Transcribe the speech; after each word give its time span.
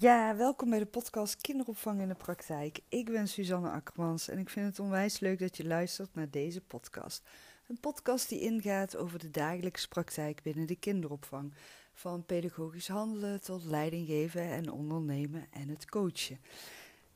Ja, 0.00 0.36
welkom 0.36 0.70
bij 0.70 0.78
de 0.78 0.86
podcast 0.86 1.40
Kinderopvang 1.40 2.00
in 2.00 2.08
de 2.08 2.14
Praktijk. 2.14 2.80
Ik 2.88 3.04
ben 3.04 3.28
Suzanne 3.28 3.70
Akkermans 3.70 4.28
en 4.28 4.38
ik 4.38 4.48
vind 4.48 4.66
het 4.66 4.78
onwijs 4.78 5.18
leuk 5.18 5.38
dat 5.38 5.56
je 5.56 5.66
luistert 5.66 6.14
naar 6.14 6.30
deze 6.30 6.60
podcast. 6.60 7.28
Een 7.66 7.80
podcast 7.80 8.28
die 8.28 8.40
ingaat 8.40 8.96
over 8.96 9.18
de 9.18 9.30
dagelijkse 9.30 9.88
praktijk 9.88 10.42
binnen 10.42 10.66
de 10.66 10.76
kinderopvang. 10.76 11.54
Van 11.92 12.24
pedagogisch 12.24 12.88
handelen 12.88 13.42
tot 13.42 13.64
leiding 13.64 14.06
geven 14.06 14.42
en 14.42 14.70
ondernemen 14.70 15.46
en 15.50 15.68
het 15.68 15.86
coachen. 15.86 16.40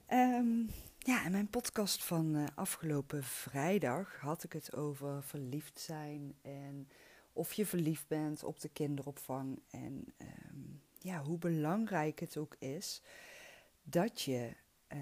Ehm, 0.06 0.58
ja, 0.98 1.24
in 1.24 1.32
mijn 1.32 1.48
podcast 1.48 2.04
van 2.04 2.36
uh, 2.36 2.44
afgelopen 2.54 3.22
vrijdag 3.22 4.20
had 4.20 4.44
ik 4.44 4.52
het 4.52 4.76
over 4.76 5.22
verliefd 5.22 5.80
zijn 5.80 6.34
en 6.42 6.88
of 7.32 7.52
je 7.52 7.66
verliefd 7.66 8.08
bent 8.08 8.42
op 8.42 8.60
de 8.60 8.68
kinderopvang. 8.68 9.58
En 9.70 10.04
ehm, 10.16 10.83
ja, 11.04 11.22
hoe 11.22 11.38
belangrijk 11.38 12.20
het 12.20 12.36
ook 12.36 12.56
is 12.58 13.02
dat 13.82 14.22
je 14.22 14.52
uh, 14.88 14.98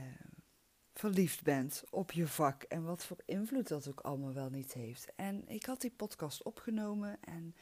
verliefd 0.93 1.43
bent 1.43 1.84
op 1.91 2.12
je 2.12 2.27
vak 2.27 2.62
en 2.62 2.84
wat 2.84 3.05
voor 3.05 3.16
invloed 3.24 3.69
dat 3.69 3.88
ook 3.88 4.01
allemaal 4.01 4.33
wel 4.33 4.51
niet 4.51 4.73
heeft. 4.73 5.12
En 5.16 5.48
ik 5.48 5.65
had 5.65 5.80
die 5.80 5.91
podcast 5.91 6.43
opgenomen 6.43 7.19
en 7.20 7.55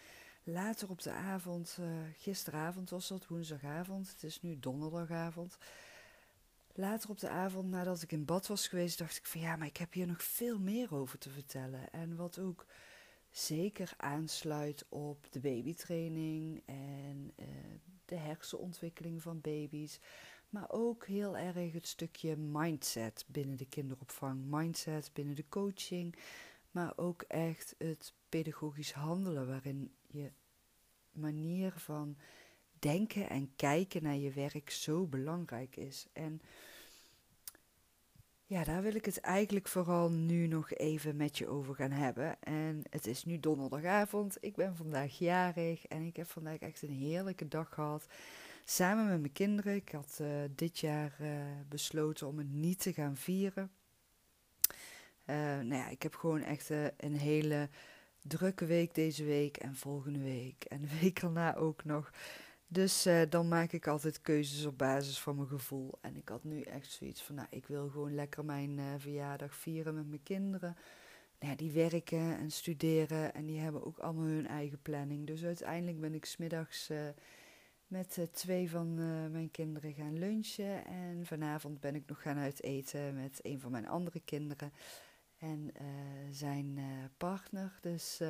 later 0.42 0.90
op 0.90 1.02
de 1.02 1.10
avond, 1.10 1.76
uh, 1.80 1.86
gisteravond 2.16 2.90
was 2.90 3.08
dat, 3.08 3.26
woensdagavond, 3.26 4.10
het 4.10 4.22
is 4.22 4.42
nu 4.42 4.58
donderdagavond. 4.58 5.58
Later 6.72 7.10
op 7.10 7.18
de 7.18 7.28
avond, 7.28 7.70
nadat 7.70 8.02
ik 8.02 8.12
in 8.12 8.24
bad 8.24 8.46
was 8.46 8.68
geweest, 8.68 8.98
dacht 8.98 9.16
ik 9.16 9.26
van 9.26 9.40
ja, 9.40 9.56
maar 9.56 9.66
ik 9.66 9.76
heb 9.76 9.92
hier 9.92 10.06
nog 10.06 10.22
veel 10.22 10.58
meer 10.58 10.94
over 10.94 11.18
te 11.18 11.30
vertellen. 11.30 11.92
En 11.92 12.16
wat 12.16 12.38
ook 12.38 12.66
zeker 13.30 13.92
aansluit 13.96 14.86
op 14.88 15.26
de 15.30 15.40
babytraining 15.40 16.62
en 16.66 17.32
uh, 17.36 17.46
de 18.10 18.16
hersenontwikkeling 18.16 19.22
van 19.22 19.40
baby's. 19.40 20.00
Maar 20.48 20.70
ook 20.70 21.06
heel 21.06 21.36
erg 21.36 21.72
het 21.72 21.86
stukje 21.86 22.36
mindset 22.36 23.24
binnen 23.26 23.56
de 23.56 23.66
kinderopvang, 23.66 24.44
mindset 24.44 25.10
binnen 25.12 25.34
de 25.34 25.48
coaching. 25.48 26.16
Maar 26.70 26.92
ook 26.96 27.22
echt 27.22 27.74
het 27.78 28.14
pedagogisch 28.28 28.92
handelen, 28.92 29.46
waarin 29.46 29.94
je 30.06 30.30
manier 31.12 31.72
van 31.76 32.16
denken 32.78 33.28
en 33.28 33.52
kijken 33.56 34.02
naar 34.02 34.16
je 34.16 34.30
werk 34.30 34.70
zo 34.70 35.06
belangrijk 35.06 35.76
is. 35.76 36.06
En 36.12 36.40
ja, 38.50 38.64
daar 38.64 38.82
wil 38.82 38.94
ik 38.94 39.04
het 39.04 39.20
eigenlijk 39.20 39.68
vooral 39.68 40.10
nu 40.10 40.46
nog 40.46 40.72
even 40.72 41.16
met 41.16 41.38
je 41.38 41.48
over 41.48 41.74
gaan 41.74 41.90
hebben. 41.90 42.36
En 42.40 42.82
het 42.90 43.06
is 43.06 43.24
nu 43.24 43.40
donderdagavond. 43.40 44.36
Ik 44.40 44.56
ben 44.56 44.76
vandaag 44.76 45.18
jarig 45.18 45.86
en 45.86 46.02
ik 46.02 46.16
heb 46.16 46.26
vandaag 46.26 46.58
echt 46.58 46.82
een 46.82 46.90
heerlijke 46.90 47.48
dag 47.48 47.68
gehad. 47.74 48.06
Samen 48.64 49.08
met 49.08 49.20
mijn 49.20 49.32
kinderen. 49.32 49.74
Ik 49.74 49.88
had 49.92 50.18
uh, 50.20 50.28
dit 50.54 50.78
jaar 50.78 51.16
uh, 51.20 51.28
besloten 51.68 52.26
om 52.26 52.38
het 52.38 52.52
niet 52.52 52.80
te 52.80 52.92
gaan 52.92 53.16
vieren. 53.16 53.70
Uh, 55.26 55.36
nou 55.36 55.74
ja, 55.74 55.88
ik 55.88 56.02
heb 56.02 56.14
gewoon 56.14 56.42
echt 56.42 56.70
een 56.96 57.16
hele 57.16 57.68
drukke 58.22 58.66
week 58.66 58.94
deze 58.94 59.24
week 59.24 59.56
en 59.56 59.76
volgende 59.76 60.22
week. 60.22 60.64
En 60.64 60.80
de 60.80 60.98
week 61.00 61.18
erna 61.18 61.54
ook 61.54 61.84
nog. 61.84 62.12
Dus 62.72 63.06
uh, 63.06 63.22
dan 63.28 63.48
maak 63.48 63.72
ik 63.72 63.86
altijd 63.86 64.20
keuzes 64.20 64.66
op 64.66 64.78
basis 64.78 65.20
van 65.20 65.36
mijn 65.36 65.48
gevoel. 65.48 65.98
En 66.00 66.16
ik 66.16 66.28
had 66.28 66.44
nu 66.44 66.60
echt 66.60 66.90
zoiets 66.92 67.22
van, 67.22 67.34
nou, 67.34 67.48
ik 67.50 67.66
wil 67.66 67.88
gewoon 67.88 68.14
lekker 68.14 68.44
mijn 68.44 68.78
uh, 68.78 68.84
verjaardag 68.98 69.54
vieren 69.54 69.94
met 69.94 70.08
mijn 70.08 70.22
kinderen. 70.22 70.76
Nou, 71.38 71.56
die 71.56 71.70
werken 71.70 72.38
en 72.38 72.50
studeren 72.50 73.34
en 73.34 73.46
die 73.46 73.58
hebben 73.58 73.86
ook 73.86 73.98
allemaal 73.98 74.24
hun 74.24 74.46
eigen 74.46 74.82
planning. 74.82 75.26
Dus 75.26 75.44
uiteindelijk 75.44 76.00
ben 76.00 76.14
ik 76.14 76.24
smiddags 76.24 76.90
uh, 76.90 76.98
met 77.86 78.28
twee 78.32 78.70
van 78.70 78.94
mijn 79.30 79.50
kinderen 79.50 79.92
gaan 79.92 80.18
lunchen. 80.18 80.86
En 80.86 81.26
vanavond 81.26 81.80
ben 81.80 81.94
ik 81.94 82.06
nog 82.06 82.22
gaan 82.22 82.38
uiteten 82.38 83.14
met 83.14 83.38
een 83.42 83.60
van 83.60 83.70
mijn 83.70 83.88
andere 83.88 84.20
kinderen 84.20 84.72
en 85.38 85.72
zijn 86.30 86.78
partner. 87.16 87.78
Dus 87.80 88.20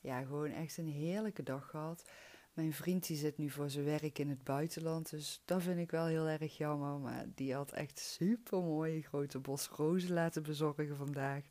ja, 0.00 0.22
gewoon 0.22 0.50
echt 0.50 0.76
een 0.76 0.88
heerlijke 0.88 1.42
dag 1.42 1.70
gehad. 1.70 2.04
Mijn 2.54 2.72
vriend 2.72 3.06
die 3.06 3.16
zit 3.16 3.38
nu 3.38 3.50
voor 3.50 3.70
zijn 3.70 3.84
werk 3.84 4.18
in 4.18 4.28
het 4.28 4.44
buitenland, 4.44 5.10
dus 5.10 5.42
dat 5.44 5.62
vind 5.62 5.78
ik 5.78 5.90
wel 5.90 6.06
heel 6.06 6.26
erg 6.28 6.56
jammer. 6.56 6.98
Maar 6.98 7.24
die 7.34 7.54
had 7.54 7.72
echt 7.72 7.98
super 7.98 8.62
mooie 8.62 9.02
grote 9.02 9.38
bos 9.38 9.68
rozen 9.68 10.12
laten 10.12 10.42
bezorgen 10.42 10.96
vandaag. 10.96 11.44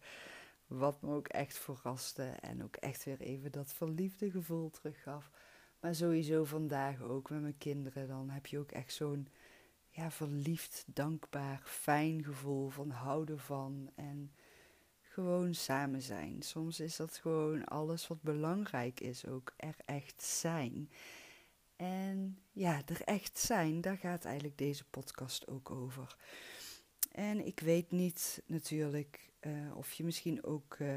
Wat 0.67 1.01
me 1.01 1.15
ook 1.15 1.27
echt 1.27 1.57
verraste 1.57 2.23
en 2.23 2.63
ook 2.63 2.75
echt 2.75 3.03
weer 3.03 3.19
even 3.19 3.51
dat 3.51 3.73
verliefde 3.73 4.31
gevoel 4.31 4.69
teruggaf. 4.69 5.29
Maar 5.79 5.95
sowieso 5.95 6.43
vandaag 6.43 7.01
ook 7.01 7.29
met 7.29 7.41
mijn 7.41 7.57
kinderen, 7.57 8.07
dan 8.07 8.29
heb 8.29 8.45
je 8.45 8.59
ook 8.59 8.71
echt 8.71 8.93
zo'n 8.93 9.27
ja, 9.89 10.11
verliefd, 10.11 10.83
dankbaar, 10.87 11.61
fijn 11.65 12.23
gevoel 12.23 12.69
van 12.69 12.89
houden 12.89 13.39
van 13.39 13.89
en 13.95 14.31
gewoon 15.13 15.53
samen 15.53 16.01
zijn. 16.01 16.41
Soms 16.41 16.79
is 16.79 16.96
dat 16.96 17.18
gewoon 17.18 17.66
alles 17.66 18.07
wat 18.07 18.22
belangrijk 18.22 19.00
is, 19.00 19.25
ook 19.25 19.53
er 19.57 19.75
echt 19.85 20.24
zijn. 20.24 20.90
En 21.75 22.38
ja, 22.51 22.81
er 22.85 23.01
echt 23.01 23.40
zijn, 23.40 23.81
daar 23.81 23.97
gaat 23.97 24.25
eigenlijk 24.25 24.57
deze 24.57 24.85
podcast 24.85 25.47
ook 25.47 25.72
over. 25.72 26.18
En 27.12 27.46
ik 27.46 27.59
weet 27.59 27.91
niet 27.91 28.44
natuurlijk 28.46 29.31
uh, 29.41 29.78
of 29.78 29.94
je 29.94 30.03
misschien 30.03 30.44
ook, 30.44 30.78
uh, 30.79 30.88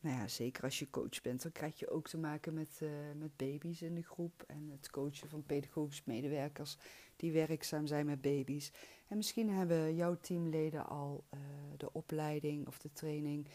nou 0.00 0.16
ja, 0.16 0.28
zeker 0.28 0.64
als 0.64 0.78
je 0.78 0.90
coach 0.90 1.22
bent, 1.22 1.42
dan 1.42 1.52
krijg 1.52 1.78
je 1.78 1.90
ook 1.90 2.08
te 2.08 2.18
maken 2.18 2.54
met, 2.54 2.80
uh, 2.82 2.90
met 3.14 3.36
baby's 3.36 3.82
in 3.82 3.94
de 3.94 4.02
groep 4.02 4.44
en 4.46 4.68
het 4.70 4.90
coachen 4.90 5.28
van 5.28 5.44
pedagogisch 5.46 6.04
medewerkers 6.04 6.76
die 7.16 7.32
werkzaam 7.32 7.86
zijn 7.86 8.06
met 8.06 8.20
baby's. 8.20 8.72
En 9.08 9.16
misschien 9.16 9.50
hebben 9.50 9.94
jouw 9.94 10.16
teamleden 10.20 10.86
al 10.86 11.24
uh, 11.34 11.40
de 11.76 11.92
opleiding 11.92 12.66
of 12.66 12.78
de 12.78 12.92
training 12.92 13.48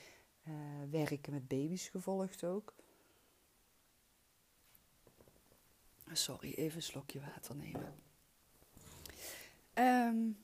uh, 0.47 0.53
werken 0.89 1.33
met 1.33 1.47
baby's 1.47 1.87
gevolgd 1.87 2.43
ook. 2.43 2.73
Sorry, 6.11 6.53
even 6.53 6.75
een 6.75 6.83
slokje 6.83 7.19
water 7.19 7.55
nemen. 7.55 7.93
Um, 9.73 10.37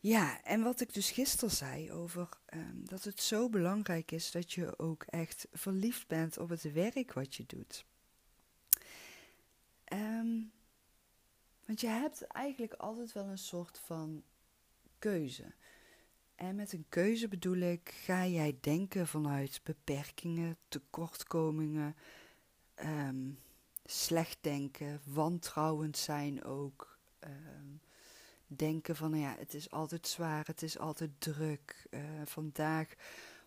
ja, 0.00 0.42
en 0.42 0.62
wat 0.62 0.80
ik 0.80 0.94
dus 0.94 1.10
gisteren 1.10 1.50
zei 1.50 1.92
over 1.92 2.28
um, 2.54 2.84
dat 2.84 3.04
het 3.04 3.20
zo 3.20 3.48
belangrijk 3.48 4.10
is 4.10 4.30
dat 4.30 4.52
je 4.52 4.78
ook 4.78 5.02
echt 5.02 5.46
verliefd 5.52 6.06
bent 6.06 6.38
op 6.38 6.48
het 6.48 6.72
werk 6.72 7.12
wat 7.12 7.34
je 7.34 7.44
doet. 7.46 7.84
Um, 9.92 10.52
want 11.66 11.80
je 11.80 11.86
hebt 11.86 12.22
eigenlijk 12.22 12.72
altijd 12.72 13.12
wel 13.12 13.24
een 13.24 13.38
soort 13.38 13.78
van 13.78 14.22
keuze. 14.98 15.44
En 16.34 16.54
met 16.56 16.72
een 16.72 16.84
keuze 16.88 17.28
bedoel 17.28 17.56
ik, 17.56 17.90
ga 18.04 18.26
jij 18.26 18.58
denken 18.60 19.06
vanuit 19.06 19.60
beperkingen, 19.62 20.56
tekortkomingen, 20.68 21.96
um, 22.84 23.38
slecht 23.84 24.38
denken, 24.40 25.00
wantrouwend 25.04 25.96
zijn 25.96 26.44
ook. 26.44 26.98
Um, 27.20 27.80
denken 28.46 28.96
van, 28.96 29.10
nou 29.10 29.22
ja, 29.22 29.34
het 29.38 29.54
is 29.54 29.70
altijd 29.70 30.06
zwaar, 30.06 30.46
het 30.46 30.62
is 30.62 30.78
altijd 30.78 31.10
druk. 31.18 31.86
Uh, 31.90 32.00
vandaag 32.24 32.94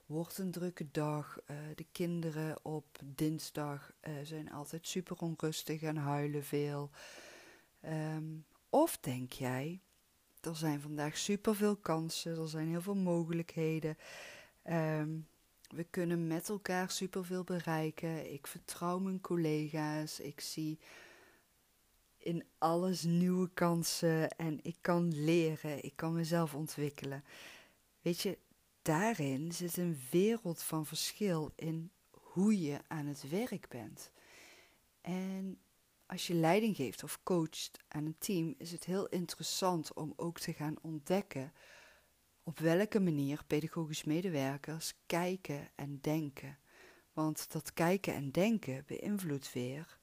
wordt 0.05 0.37
een 0.37 0.51
drukke 0.51 0.91
dag. 0.91 1.39
Uh, 1.51 1.57
de 1.75 1.85
kinderen 1.91 2.65
op 2.65 2.85
dinsdag 3.05 3.91
uh, 4.01 4.13
zijn 4.23 4.51
altijd 4.51 4.87
super 4.87 5.17
onrustig 5.17 5.81
en 5.81 5.97
huilen 5.97 6.43
veel. 6.43 6.89
Um, 7.85 8.45
of 8.69 8.97
denk 8.97 9.31
jij, 9.31 9.81
er 10.41 10.55
zijn 10.55 10.81
vandaag 10.81 11.17
superveel 11.17 11.75
kansen, 11.75 12.37
er 12.37 12.49
zijn 12.49 12.67
heel 12.67 12.81
veel 12.81 12.95
mogelijkheden. 12.95 13.97
Um, 14.63 15.27
we 15.75 15.83
kunnen 15.83 16.27
met 16.27 16.49
elkaar 16.49 16.91
superveel 16.91 17.43
bereiken. 17.43 18.33
Ik 18.33 18.47
vertrouw 18.47 18.99
mijn 18.99 19.21
collega's. 19.21 20.19
Ik 20.19 20.39
zie 20.39 20.79
in 22.17 22.43
alles 22.57 23.03
nieuwe 23.03 23.49
kansen 23.53 24.29
en 24.29 24.59
ik 24.63 24.77
kan 24.81 25.23
leren. 25.23 25.83
Ik 25.83 25.95
kan 25.95 26.13
mezelf 26.13 26.55
ontwikkelen. 26.55 27.23
Weet 28.01 28.21
je, 28.21 28.37
daarin 28.81 29.51
zit 29.51 29.77
een 29.77 29.99
wereld 30.11 30.63
van 30.63 30.85
verschil 30.85 31.51
in 31.55 31.91
hoe 32.11 32.61
je 32.61 32.79
aan 32.87 33.05
het 33.05 33.29
werk 33.29 33.67
bent. 33.69 34.11
En 35.01 35.59
als 36.09 36.27
je 36.27 36.33
leiding 36.33 36.75
geeft 36.75 37.03
of 37.03 37.19
coacht 37.23 37.79
aan 37.87 38.05
een 38.05 38.17
team, 38.17 38.55
is 38.57 38.71
het 38.71 38.83
heel 38.83 39.07
interessant 39.07 39.93
om 39.93 40.13
ook 40.15 40.39
te 40.39 40.53
gaan 40.53 40.75
ontdekken 40.81 41.53
op 42.43 42.59
welke 42.59 42.99
manier 42.99 43.43
pedagogisch 43.47 44.03
medewerkers 44.03 44.93
kijken 45.05 45.69
en 45.75 45.99
denken. 46.01 46.57
Want 47.13 47.51
dat 47.51 47.73
kijken 47.73 48.13
en 48.13 48.31
denken 48.31 48.83
beïnvloedt 48.85 49.53
weer 49.53 49.99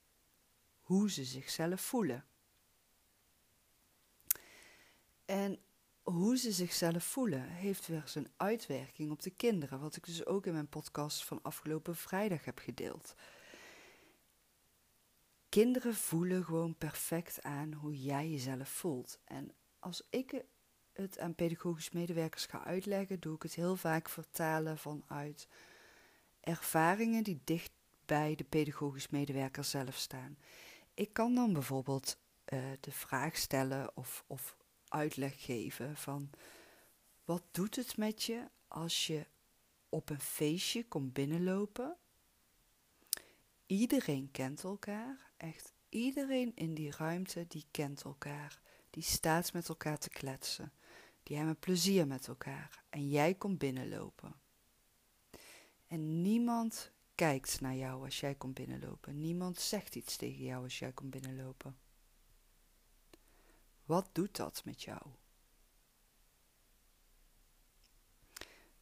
hoe 0.80 1.10
ze 1.10 1.24
zichzelf 1.24 1.80
voelen. 1.80 2.24
En 5.24 5.58
hoe 6.02 6.36
ze 6.36 6.52
zichzelf 6.52 7.04
voelen 7.04 7.42
heeft 7.42 7.86
weer 7.86 8.02
zijn 8.04 8.28
uitwerking 8.36 9.10
op 9.10 9.22
de 9.22 9.30
kinderen, 9.30 9.80
wat 9.80 9.96
ik 9.96 10.06
dus 10.06 10.26
ook 10.26 10.46
in 10.46 10.52
mijn 10.52 10.68
podcast 10.68 11.24
van 11.24 11.42
afgelopen 11.42 11.96
vrijdag 11.96 12.44
heb 12.44 12.58
gedeeld. 12.58 13.14
Kinderen 15.62 15.94
voelen 15.94 16.44
gewoon 16.44 16.74
perfect 16.74 17.42
aan 17.42 17.72
hoe 17.72 18.02
jij 18.02 18.30
jezelf 18.30 18.68
voelt. 18.68 19.18
En 19.24 19.52
als 19.78 20.06
ik 20.10 20.44
het 20.92 21.18
aan 21.18 21.34
pedagogisch 21.34 21.90
medewerkers 21.90 22.46
ga 22.46 22.64
uitleggen, 22.64 23.20
doe 23.20 23.34
ik 23.34 23.42
het 23.42 23.54
heel 23.54 23.76
vaak 23.76 24.08
vertalen 24.08 24.78
vanuit 24.78 25.48
ervaringen 26.40 27.24
die 27.24 27.40
dicht 27.44 27.70
bij 28.06 28.34
de 28.34 28.44
pedagogisch 28.44 29.08
medewerker 29.08 29.64
zelf 29.64 29.96
staan. 29.96 30.38
Ik 30.94 31.12
kan 31.12 31.34
dan 31.34 31.52
bijvoorbeeld 31.52 32.18
uh, 32.52 32.64
de 32.80 32.92
vraag 32.92 33.36
stellen 33.36 33.96
of, 33.96 34.24
of 34.26 34.56
uitleg 34.88 35.44
geven 35.44 35.96
van 35.96 36.30
wat 37.24 37.42
doet 37.50 37.76
het 37.76 37.96
met 37.96 38.22
je 38.22 38.48
als 38.68 39.06
je 39.06 39.26
op 39.88 40.10
een 40.10 40.20
feestje 40.20 40.84
komt 40.84 41.12
binnenlopen? 41.12 41.96
Iedereen 43.66 44.30
kent 44.30 44.64
elkaar, 44.64 45.25
echt 45.36 45.72
iedereen 45.88 46.52
in 46.54 46.74
die 46.74 46.90
ruimte 46.90 47.44
die 47.48 47.64
kent 47.70 48.02
elkaar. 48.02 48.60
Die 48.90 49.02
staat 49.02 49.52
met 49.52 49.68
elkaar 49.68 49.98
te 49.98 50.08
kletsen. 50.08 50.72
Die 51.22 51.36
hebben 51.36 51.58
plezier 51.58 52.06
met 52.06 52.28
elkaar. 52.28 52.84
En 52.88 53.08
jij 53.08 53.34
komt 53.34 53.58
binnenlopen. 53.58 54.34
En 55.86 56.22
niemand 56.22 56.90
kijkt 57.14 57.60
naar 57.60 57.74
jou 57.74 58.04
als 58.04 58.20
jij 58.20 58.34
komt 58.34 58.54
binnenlopen. 58.54 59.20
Niemand 59.20 59.60
zegt 59.60 59.94
iets 59.94 60.16
tegen 60.16 60.44
jou 60.44 60.62
als 60.62 60.78
jij 60.78 60.92
komt 60.92 61.10
binnenlopen. 61.10 61.78
Wat 63.84 64.08
doet 64.12 64.36
dat 64.36 64.64
met 64.64 64.82
jou? 64.82 65.02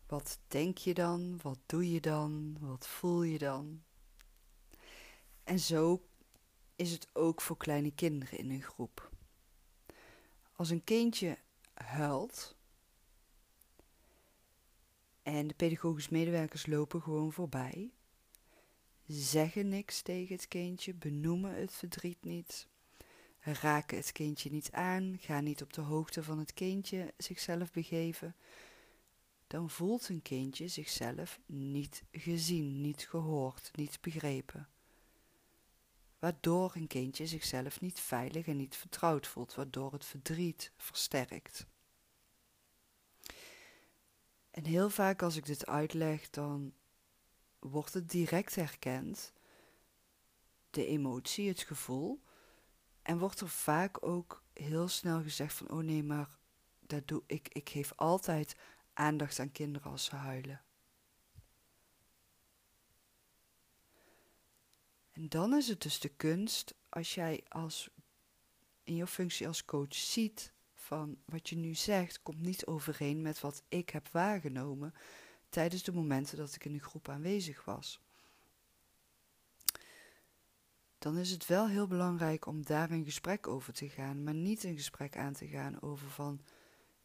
Wat 0.06 0.38
denk 0.48 0.78
je 0.78 0.94
dan? 0.94 1.38
Wat 1.42 1.58
doe 1.66 1.90
je 1.90 2.00
dan? 2.00 2.56
Wat 2.60 2.86
voel 2.86 3.22
je 3.22 3.38
dan? 3.38 3.82
En 5.44 5.58
zo 5.58 6.02
is 6.76 6.90
het 6.90 7.08
ook 7.12 7.40
voor 7.40 7.56
kleine 7.56 7.90
kinderen 7.94 8.38
in 8.38 8.50
een 8.50 8.62
groep. 8.62 9.10
Als 10.52 10.70
een 10.70 10.84
kindje 10.84 11.38
huilt 11.74 12.56
en 15.22 15.46
de 15.46 15.54
pedagogisch 15.54 16.08
medewerkers 16.08 16.66
lopen 16.66 17.02
gewoon 17.02 17.32
voorbij, 17.32 17.90
zeggen 19.06 19.68
niks 19.68 20.02
tegen 20.02 20.34
het 20.34 20.48
kindje, 20.48 20.94
benoemen 20.94 21.54
het 21.54 21.72
verdriet 21.72 22.24
niet, 22.24 22.66
raken 23.40 23.96
het 23.96 24.12
kindje 24.12 24.50
niet 24.50 24.72
aan, 24.72 25.16
gaan 25.20 25.44
niet 25.44 25.62
op 25.62 25.72
de 25.72 25.80
hoogte 25.80 26.22
van 26.22 26.38
het 26.38 26.54
kindje 26.54 27.14
zichzelf 27.16 27.72
begeven, 27.72 28.36
dan 29.46 29.70
voelt 29.70 30.08
een 30.08 30.22
kindje 30.22 30.68
zichzelf 30.68 31.40
niet 31.46 32.04
gezien, 32.12 32.80
niet 32.80 33.08
gehoord, 33.08 33.70
niet 33.74 34.00
begrepen. 34.00 34.68
Waardoor 36.24 36.72
een 36.74 36.86
kindje 36.86 37.26
zichzelf 37.26 37.80
niet 37.80 38.00
veilig 38.00 38.46
en 38.46 38.56
niet 38.56 38.76
vertrouwd 38.76 39.26
voelt, 39.26 39.54
waardoor 39.54 39.92
het 39.92 40.04
verdriet 40.04 40.72
versterkt. 40.76 41.66
En 44.50 44.64
heel 44.64 44.90
vaak 44.90 45.22
als 45.22 45.36
ik 45.36 45.46
dit 45.46 45.66
uitleg, 45.66 46.30
dan 46.30 46.74
wordt 47.58 47.94
het 47.94 48.10
direct 48.10 48.54
herkend, 48.54 49.32
de 50.70 50.86
emotie, 50.86 51.48
het 51.48 51.60
gevoel, 51.60 52.22
en 53.02 53.18
wordt 53.18 53.40
er 53.40 53.48
vaak 53.48 54.06
ook 54.06 54.42
heel 54.52 54.88
snel 54.88 55.22
gezegd 55.22 55.54
van, 55.54 55.70
oh 55.70 55.82
nee, 55.82 56.02
maar 56.02 56.38
dat 56.80 57.08
doe 57.08 57.22
ik, 57.26 57.48
ik 57.48 57.68
geef 57.68 57.92
altijd 57.96 58.56
aandacht 58.92 59.38
aan 59.38 59.52
kinderen 59.52 59.90
als 59.90 60.04
ze 60.04 60.16
huilen. 60.16 60.62
En 65.14 65.28
dan 65.28 65.54
is 65.54 65.68
het 65.68 65.82
dus 65.82 66.00
de 66.00 66.08
kunst, 66.08 66.74
als 66.88 67.14
jij 67.14 67.44
als, 67.48 67.90
in 68.82 68.94
je 68.94 69.06
functie 69.06 69.46
als 69.46 69.64
coach 69.64 69.94
ziet 69.94 70.52
van 70.74 71.16
wat 71.24 71.48
je 71.48 71.56
nu 71.56 71.74
zegt, 71.74 72.22
komt 72.22 72.40
niet 72.40 72.66
overeen 72.66 73.22
met 73.22 73.40
wat 73.40 73.62
ik 73.68 73.90
heb 73.90 74.08
waargenomen 74.08 74.94
tijdens 75.48 75.82
de 75.82 75.92
momenten 75.92 76.36
dat 76.36 76.54
ik 76.54 76.64
in 76.64 76.72
de 76.72 76.80
groep 76.80 77.08
aanwezig 77.08 77.64
was. 77.64 78.00
Dan 80.98 81.18
is 81.18 81.30
het 81.30 81.46
wel 81.46 81.68
heel 81.68 81.86
belangrijk 81.86 82.46
om 82.46 82.64
daar 82.64 82.90
een 82.90 83.04
gesprek 83.04 83.46
over 83.46 83.72
te 83.72 83.88
gaan, 83.88 84.24
maar 84.24 84.34
niet 84.34 84.64
een 84.64 84.76
gesprek 84.76 85.16
aan 85.16 85.32
te 85.32 85.46
gaan 85.46 85.82
over 85.82 86.10
van 86.10 86.40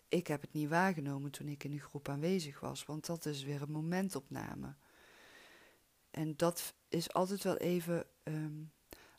ik 0.07 0.27
heb 0.27 0.41
het 0.41 0.53
niet 0.53 0.69
waargenomen 0.69 1.31
toen 1.31 1.47
ik 1.47 1.63
in 1.63 1.71
de 1.71 1.79
groep 1.79 2.09
aanwezig 2.09 2.59
was, 2.59 2.85
want 2.85 3.05
dat 3.05 3.25
is 3.25 3.43
weer 3.43 3.61
een 3.61 3.71
momentopname. 3.71 4.75
En 6.11 6.33
dat 6.37 6.73
is 6.87 7.13
altijd 7.13 7.43
wel 7.43 7.57
even 7.57 8.05
um, 8.23 8.71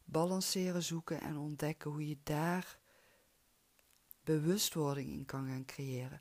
balanceren, 0.05 0.83
zoeken 0.83 1.21
en 1.21 1.37
ontdekken 1.37 1.91
hoe 1.91 2.09
je 2.09 2.19
daar 2.23 2.79
bewustwording 4.25 5.11
in 5.11 5.25
kan 5.25 5.47
gaan 5.47 5.65
creëren. 5.65 6.21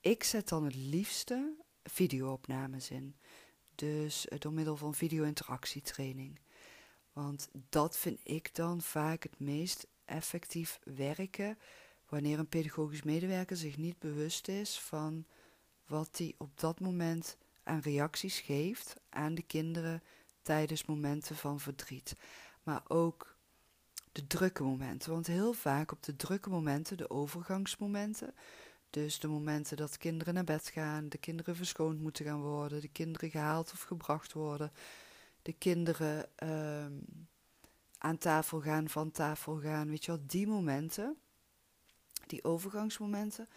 Ik 0.00 0.24
zet 0.24 0.48
dan 0.48 0.64
het 0.64 0.74
liefste 0.74 1.54
videoopnames 1.82 2.90
in. 2.90 3.16
Dus 3.74 4.28
eh, 4.28 4.38
door 4.38 4.52
middel 4.52 4.76
van 4.76 4.94
video-interactietraining. 4.94 6.40
Want 7.12 7.48
dat 7.68 7.96
vind 7.96 8.20
ik 8.22 8.54
dan 8.54 8.80
vaak 8.80 9.22
het 9.22 9.40
meest 9.40 9.86
effectief 10.04 10.78
werken 10.84 11.58
wanneer 12.08 12.38
een 12.38 12.48
pedagogisch 12.48 13.02
medewerker 13.02 13.56
zich 13.56 13.76
niet 13.76 13.98
bewust 13.98 14.48
is 14.48 14.80
van 14.80 15.26
wat 15.86 16.18
hij 16.18 16.34
op 16.38 16.60
dat 16.60 16.80
moment 16.80 17.36
aan 17.70 17.80
reacties 17.80 18.40
geeft 18.40 18.96
aan 19.08 19.34
de 19.34 19.42
kinderen 19.42 20.02
tijdens 20.42 20.84
momenten 20.84 21.36
van 21.36 21.60
verdriet. 21.60 22.16
Maar 22.62 22.82
ook 22.88 23.36
de 24.12 24.26
drukke 24.26 24.62
momenten. 24.62 25.10
Want 25.10 25.26
heel 25.26 25.52
vaak 25.52 25.92
op 25.92 26.02
de 26.02 26.16
drukke 26.16 26.50
momenten, 26.50 26.96
de 26.96 27.10
overgangsmomenten, 27.10 28.34
dus 28.90 29.18
de 29.18 29.28
momenten 29.28 29.76
dat 29.76 29.96
kinderen 29.96 30.34
naar 30.34 30.44
bed 30.44 30.68
gaan, 30.68 31.08
de 31.08 31.18
kinderen 31.18 31.56
verschoond 31.56 32.00
moeten 32.00 32.24
gaan 32.24 32.40
worden, 32.40 32.80
de 32.80 32.88
kinderen 32.88 33.30
gehaald 33.30 33.72
of 33.72 33.82
gebracht 33.82 34.32
worden, 34.32 34.72
de 35.42 35.52
kinderen 35.52 36.38
ehm, 36.38 36.92
aan 37.98 38.18
tafel 38.18 38.60
gaan, 38.60 38.88
van 38.88 39.10
tafel 39.10 39.60
gaan, 39.60 39.88
weet 39.88 40.04
je 40.04 40.10
wel, 40.10 40.20
die 40.26 40.46
momenten, 40.46 41.16
die 42.26 42.44
overgangsmomenten, 42.44 43.48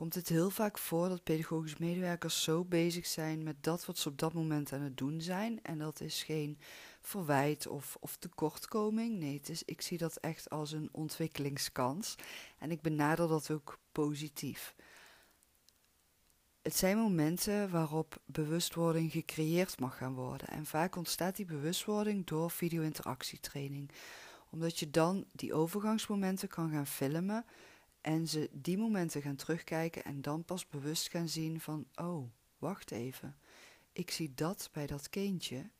komt 0.00 0.14
het 0.14 0.28
heel 0.28 0.50
vaak 0.50 0.78
voor 0.78 1.08
dat 1.08 1.22
pedagogisch 1.22 1.76
medewerkers 1.76 2.42
zo 2.42 2.64
bezig 2.64 3.06
zijn 3.06 3.42
met 3.42 3.56
dat 3.60 3.86
wat 3.86 3.98
ze 3.98 4.08
op 4.08 4.18
dat 4.18 4.32
moment 4.32 4.72
aan 4.72 4.80
het 4.80 4.96
doen 4.96 5.20
zijn. 5.20 5.62
En 5.62 5.78
dat 5.78 6.00
is 6.00 6.22
geen 6.22 6.58
verwijt 7.00 7.66
of, 7.66 7.96
of 8.00 8.16
tekortkoming. 8.16 9.18
Nee, 9.18 9.36
het 9.36 9.48
is, 9.48 9.62
ik 9.64 9.80
zie 9.80 9.98
dat 9.98 10.16
echt 10.16 10.50
als 10.50 10.72
een 10.72 10.88
ontwikkelingskans. 10.92 12.14
En 12.58 12.70
ik 12.70 12.80
benader 12.80 13.28
dat 13.28 13.50
ook 13.50 13.78
positief. 13.92 14.74
Het 16.62 16.76
zijn 16.76 16.96
momenten 16.96 17.70
waarop 17.70 18.20
bewustwording 18.24 19.12
gecreëerd 19.12 19.80
mag 19.80 19.96
gaan 19.96 20.14
worden. 20.14 20.48
En 20.48 20.66
vaak 20.66 20.96
ontstaat 20.96 21.36
die 21.36 21.46
bewustwording 21.46 22.26
door 22.26 22.50
video-interactietraining. 22.50 23.90
Omdat 24.50 24.78
je 24.78 24.90
dan 24.90 25.24
die 25.32 25.54
overgangsmomenten 25.54 26.48
kan 26.48 26.70
gaan 26.70 26.86
filmen 26.86 27.44
en 28.00 28.28
ze 28.28 28.48
die 28.52 28.78
momenten 28.78 29.22
gaan 29.22 29.36
terugkijken 29.36 30.04
en 30.04 30.22
dan 30.22 30.44
pas 30.44 30.68
bewust 30.68 31.10
gaan 31.10 31.28
zien 31.28 31.60
van, 31.60 31.86
oh, 31.94 32.30
wacht 32.58 32.90
even. 32.90 33.36
Ik 33.92 34.10
zie 34.10 34.34
dat 34.34 34.68
bij 34.72 34.86
dat 34.86 35.08
kindje 35.08 35.70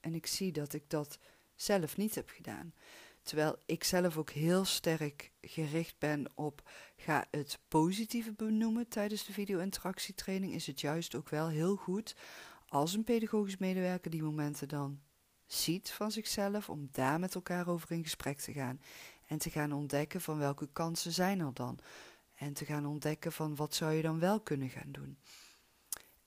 en 0.00 0.14
ik 0.14 0.26
zie 0.26 0.52
dat 0.52 0.72
ik 0.72 0.90
dat 0.90 1.18
zelf 1.54 1.96
niet 1.96 2.14
heb 2.14 2.28
gedaan. 2.28 2.74
Terwijl 3.22 3.56
ik 3.66 3.84
zelf 3.84 4.16
ook 4.16 4.30
heel 4.30 4.64
sterk 4.64 5.32
gericht 5.40 5.98
ben 5.98 6.30
op 6.34 6.70
ga 6.96 7.26
het 7.30 7.58
positieve 7.68 8.32
benoemen 8.32 8.88
tijdens 8.88 9.24
de 9.24 9.32
video-interactietraining, 9.32 10.54
is 10.54 10.66
het 10.66 10.80
juist 10.80 11.14
ook 11.14 11.28
wel 11.28 11.48
heel 11.48 11.76
goed 11.76 12.16
als 12.68 12.94
een 12.94 13.04
pedagogisch 13.04 13.56
medewerker 13.56 14.10
die 14.10 14.22
momenten 14.22 14.68
dan 14.68 15.00
ziet 15.46 15.90
van 15.90 16.10
zichzelf, 16.10 16.68
om 16.68 16.88
daar 16.92 17.20
met 17.20 17.34
elkaar 17.34 17.68
over 17.68 17.92
in 17.92 18.02
gesprek 18.02 18.38
te 18.38 18.52
gaan. 18.52 18.80
En 19.28 19.38
te 19.38 19.50
gaan 19.50 19.72
ontdekken 19.72 20.20
van 20.20 20.38
welke 20.38 20.68
kansen 20.72 21.12
zijn 21.12 21.40
er 21.40 21.54
dan. 21.54 21.78
En 22.34 22.52
te 22.52 22.64
gaan 22.64 22.86
ontdekken 22.86 23.32
van 23.32 23.56
wat 23.56 23.74
zou 23.74 23.92
je 23.92 24.02
dan 24.02 24.18
wel 24.18 24.40
kunnen 24.40 24.68
gaan 24.68 24.92
doen. 24.92 25.18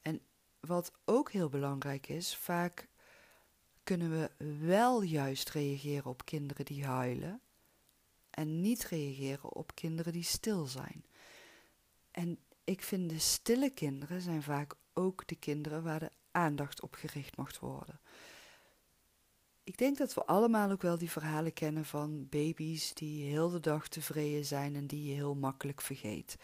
En 0.01 0.21
wat 0.59 0.91
ook 1.05 1.31
heel 1.31 1.49
belangrijk 1.49 2.07
is, 2.07 2.35
vaak 2.35 2.87
kunnen 3.83 4.11
we 4.11 4.31
wel 4.65 5.01
juist 5.01 5.49
reageren 5.49 6.05
op 6.05 6.25
kinderen 6.25 6.65
die 6.65 6.85
huilen. 6.85 7.41
En 8.29 8.61
niet 8.61 8.85
reageren 8.85 9.53
op 9.53 9.75
kinderen 9.75 10.13
die 10.13 10.23
stil 10.23 10.65
zijn. 10.65 11.05
En 12.11 12.39
ik 12.63 12.81
vind 12.81 13.09
de 13.09 13.19
stille 13.19 13.69
kinderen 13.69 14.21
zijn 14.21 14.43
vaak 14.43 14.75
ook 14.93 15.27
de 15.27 15.35
kinderen 15.35 15.83
waar 15.83 15.99
de 15.99 16.11
aandacht 16.31 16.81
op 16.81 16.93
gericht 16.93 17.37
mag 17.37 17.59
worden. 17.59 17.99
Ik 19.71 19.77
denk 19.77 19.97
dat 19.97 20.13
we 20.13 20.25
allemaal 20.25 20.71
ook 20.71 20.81
wel 20.81 20.97
die 20.97 21.11
verhalen 21.11 21.53
kennen 21.53 21.85
van 21.85 22.27
baby's 22.29 22.93
die 22.93 23.23
heel 23.23 23.49
de 23.49 23.59
dag 23.59 23.87
tevreden 23.87 24.45
zijn 24.45 24.75
en 24.75 24.87
die 24.87 25.03
je 25.03 25.13
heel 25.13 25.35
makkelijk 25.35 25.81
vergeet. 25.81 26.37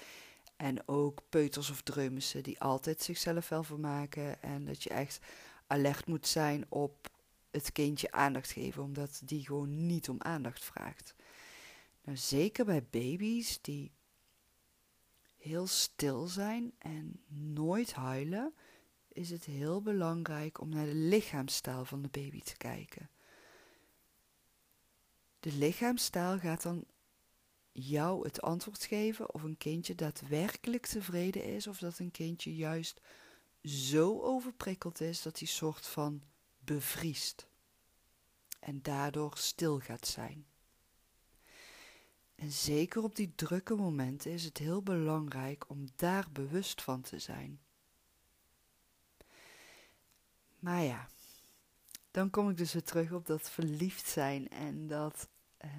En 0.56 0.88
ook 0.88 1.22
peuters 1.30 1.70
of 1.70 1.82
dreumissen 1.82 2.44
die 2.44 2.60
altijd 2.60 3.02
zichzelf 3.02 3.50
wel 3.50 3.64
vermaken 3.64 4.42
en 4.42 4.66
dat 4.66 4.84
je 4.84 4.90
echt 4.90 5.20
alert 5.68 6.08
moet 6.08 6.28
zijn 6.28 6.66
op 6.70 7.10
het 7.52 7.72
kindje 7.72 8.12
aandacht 8.12 8.52
geven, 8.52 8.84
omdat 8.84 9.22
die 9.24 9.46
gewoon 9.46 9.86
niet 9.86 10.10
om 10.10 10.22
aandacht 10.22 10.64
vraagt. 10.64 11.16
Nou, 12.04 12.18
zeker 12.18 12.66
bij 12.66 12.86
baby's 12.90 13.62
die 13.62 13.92
heel 15.38 15.68
stil 15.68 16.28
zijn 16.28 16.74
en 16.78 17.20
nooit 17.28 17.94
huilen, 17.94 18.54
is 19.08 19.30
het 19.30 19.46
heel 19.46 19.82
belangrijk 19.82 20.62
om 20.62 20.70
naar 20.70 20.86
de 20.86 20.96
lichaamstaal 20.96 21.86
van 21.86 22.02
de 22.02 22.10
baby 22.10 22.42
te 22.42 22.58
kijken. 22.58 23.10
De 25.40 25.54
lichaamstaal 25.54 26.40
gaat 26.40 26.62
dan 26.62 26.86
jou 27.72 28.24
het 28.24 28.42
antwoord 28.42 28.84
geven 28.84 29.34
of 29.34 29.44
een 29.44 29.58
kindje 29.58 29.96
daadwerkelijk 29.96 30.86
tevreden 30.86 31.44
is 31.44 31.68
of 31.68 31.78
dat 31.78 32.00
een 32.00 32.12
kindje 32.12 32.56
juist 32.56 33.02
zo 33.64 34.22
overprikkeld 34.22 35.02
is 35.02 35.22
dat 35.22 35.40
hij 35.40 35.48
soort 35.48 35.88
van 35.88 36.22
bevriest 36.60 37.48
en 38.60 38.82
daardoor 38.82 39.38
stil 39.38 39.80
gaat 39.80 40.08
zijn. 40.08 40.46
En 42.36 42.52
zeker 42.52 43.04
op 43.04 43.16
die 43.16 43.36
drukke 43.36 43.76
momenten 43.76 44.32
is 44.32 44.44
het 44.44 44.58
heel 44.58 44.82
belangrijk 44.82 45.70
om 45.70 45.88
daar 45.96 46.28
bewust 46.32 46.82
van 46.82 47.02
te 47.02 47.20
zijn. 47.20 47.60
Maar 50.60 50.84
ja, 50.84 51.10
dan 52.18 52.30
kom 52.30 52.50
ik 52.50 52.58
dus 52.58 52.74
weer 52.74 52.84
terug 52.84 53.12
op 53.12 53.26
dat 53.26 53.50
verliefd 53.50 54.08
zijn 54.08 54.50
en 54.50 54.88
dat, 54.88 55.30
uh, 55.66 55.72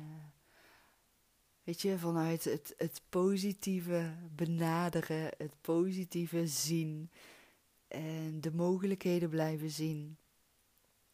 weet 1.62 1.83
je, 1.83 1.99
vanuit 1.99 2.45
het, 2.45 2.75
het 2.76 3.02
positieve 3.09 4.14
benaderen, 4.35 5.30
het 5.38 5.52
positieve 5.61 6.47
zien 6.47 7.11
en 7.88 8.40
de 8.40 8.54
mogelijkheden 8.54 9.28
blijven 9.28 9.71
zien, 9.71 10.16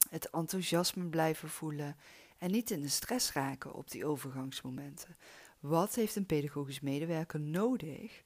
het 0.09 0.31
enthousiasme 0.31 1.05
blijven 1.05 1.49
voelen 1.49 1.97
en 2.39 2.51
niet 2.51 2.71
in 2.71 2.81
de 2.81 2.89
stress 2.89 3.33
raken 3.33 3.75
op 3.75 3.91
die 3.91 4.07
overgangsmomenten. 4.07 5.17
Wat 5.61 5.95
heeft 5.95 6.17
een 6.17 6.27
pedagogisch 6.27 6.81
medewerker 6.81 7.41
nodig 7.41 8.23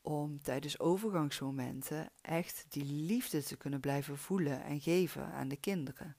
om 0.00 0.42
tijdens 0.42 0.78
overgangsmomenten 0.78 2.10
echt 2.20 2.66
die 2.68 2.84
liefde 2.84 3.42
te 3.42 3.56
kunnen 3.56 3.80
blijven 3.80 4.18
voelen 4.18 4.64
en 4.64 4.80
geven 4.80 5.32
aan 5.32 5.48
de 5.48 5.56
kinderen? 5.56 6.16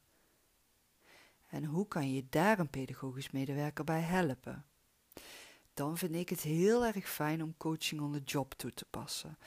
En 1.58 1.66
hoe 1.66 1.88
kan 1.88 2.14
je 2.14 2.26
daar 2.30 2.60
een 2.60 2.70
pedagogisch 2.70 3.32
medewerker 3.32 3.84
bij 3.84 4.02
helpen? 4.02 4.66
Dan 5.74 5.98
vind 5.98 6.16
ik 6.16 6.30
het 6.30 6.42
heel 6.42 6.86
erg 6.86 7.10
fijn 7.10 7.44
om 7.44 7.58
coaching 7.58 8.02
on 8.02 8.14
the 8.14 8.22
job 8.26 8.54
toe 8.54 8.74
te 8.74 8.86
passen. 8.90 9.38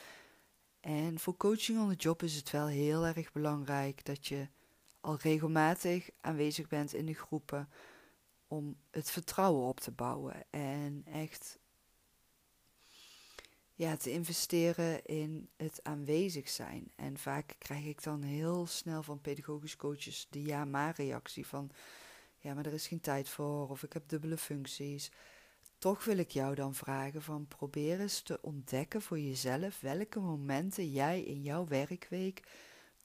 En 0.80 1.18
voor 1.18 1.36
coaching 1.36 1.80
on 1.80 1.88
the 1.88 1.94
job 1.94 2.22
is 2.22 2.34
het 2.34 2.50
wel 2.50 2.66
heel 2.66 3.06
erg 3.06 3.32
belangrijk 3.32 4.04
dat 4.04 4.26
je 4.26 4.48
al 5.00 5.16
regelmatig 5.16 6.10
aanwezig 6.20 6.68
bent 6.68 6.94
in 6.94 7.06
de 7.06 7.14
groepen 7.14 7.68
om 8.48 8.76
het 8.90 9.10
vertrouwen 9.10 9.66
op 9.66 9.80
te 9.80 9.90
bouwen 9.90 10.50
en 10.50 11.02
echt 11.12 11.58
ja, 13.74 13.96
te 13.96 14.10
investeren 14.10 15.04
in 15.04 15.48
het 15.56 15.80
aanwezig 15.82 16.48
zijn. 16.48 16.92
En 16.96 17.18
vaak 17.18 17.54
krijg 17.58 17.84
ik 17.84 18.02
dan 18.02 18.22
heel 18.22 18.66
snel 18.66 19.02
van 19.02 19.20
pedagogisch 19.20 19.76
coaches 19.76 20.26
de 20.30 20.42
ja-maar 20.42 20.94
reactie 20.96 21.46
van 21.46 21.70
ja, 22.40 22.54
maar 22.54 22.66
er 22.66 22.72
is 22.72 22.86
geen 22.86 23.00
tijd 23.00 23.28
voor 23.28 23.68
of 23.68 23.82
ik 23.82 23.92
heb 23.92 24.08
dubbele 24.08 24.36
functies. 24.36 25.10
Toch 25.78 26.04
wil 26.04 26.18
ik 26.18 26.30
jou 26.30 26.54
dan 26.54 26.74
vragen 26.74 27.22
van 27.22 27.46
probeer 27.46 28.00
eens 28.00 28.20
te 28.20 28.42
ontdekken 28.42 29.02
voor 29.02 29.18
jezelf 29.18 29.80
welke 29.80 30.20
momenten 30.20 30.90
jij 30.90 31.22
in 31.22 31.42
jouw 31.42 31.66
werkweek 31.66 32.42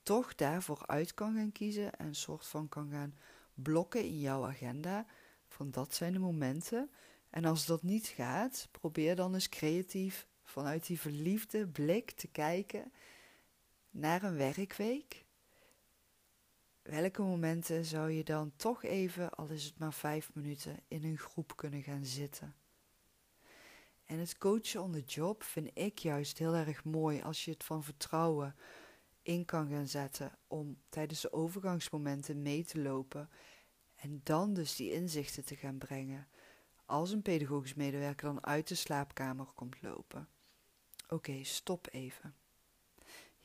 toch 0.04 0.36
daarvoor 0.36 0.84
uit 0.86 1.14
kan 1.14 1.36
gaan 1.36 1.52
kiezen 1.52 1.96
en 1.96 2.08
een 2.08 2.16
soort 2.16 2.48
van 2.48 2.70
kan 2.70 2.90
gaan 2.92 3.16
blokken 3.54 4.04
in 4.04 4.20
jouw 4.20 4.46
agenda. 4.46 5.06
Van 5.48 5.72
dat 5.72 5.94
zijn 5.94 6.14
de 6.14 6.20
momenten. 6.20 6.90
En 7.30 7.46
als 7.46 7.66
dat 7.66 7.84
niet 7.84 8.08
gaat, 8.08 8.68
probeer 8.72 9.16
dan 9.16 9.34
eens 9.34 9.50
creatief 9.50 10.28
vanuit 10.44 10.88
die 10.88 11.00
verliefde 11.00 11.68
blik 11.68 12.12
te 12.12 12.28
kijken 12.28 12.92
naar 13.90 14.24
een 14.24 14.38
werkweek. 14.38 15.25
Welke 16.90 17.22
momenten 17.22 17.86
zou 17.86 18.12
je 18.12 18.24
dan 18.24 18.52
toch 18.56 18.84
even, 18.84 19.30
al 19.30 19.48
is 19.48 19.64
het 19.64 19.80
maar 19.80 19.94
vijf 19.94 20.34
minuten, 20.34 20.80
in 20.88 21.04
een 21.04 21.18
groep 21.18 21.56
kunnen 21.56 21.84
gaan 21.84 22.06
zitten? 22.06 22.56
En 24.04 24.20
het 24.20 24.38
coachen 24.38 24.82
on 24.82 24.92
the 24.92 25.02
job 25.02 25.44
vind 25.44 25.70
ik 25.74 26.00
juist 26.00 26.38
heel 26.38 26.54
erg 26.54 26.84
mooi 26.84 27.22
als 27.22 27.46
je 27.46 27.52
het 27.52 27.64
van 27.64 27.84
vertrouwen 27.84 28.56
in 29.22 29.46
kan 29.46 29.70
gaan 29.70 29.88
zetten 29.88 30.38
om 30.48 30.78
tijdens 30.90 31.22
de 31.22 31.34
overgangsmomenten 31.34 32.42
mee 32.42 32.66
te 32.66 32.82
lopen 32.82 33.30
en 33.96 34.22
dan 34.24 34.54
dus 34.54 34.76
die 34.76 34.92
inzichten 34.92 35.46
te 35.46 35.56
gaan 35.56 35.78
brengen. 35.78 36.28
Als 36.86 37.12
een 37.12 37.22
pedagogisch 37.22 37.74
medewerker 37.74 38.28
dan 38.28 38.46
uit 38.46 38.68
de 38.68 38.76
slaapkamer 38.76 39.46
komt 39.46 39.82
lopen. 39.82 40.30
Oké, 41.08 41.44
stop 41.44 41.88
even. 41.92 42.36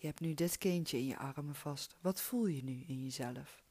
Je 0.01 0.07
hebt 0.07 0.21
nu 0.21 0.35
dit 0.35 0.59
kindje 0.59 0.99
in 0.99 1.07
je 1.07 1.19
armen 1.19 1.55
vast. 1.55 1.97
Wat 2.01 2.21
voel 2.21 2.47
je 2.47 2.65
nu 2.65 2.85
in 2.87 3.03
jezelf? 3.03 3.63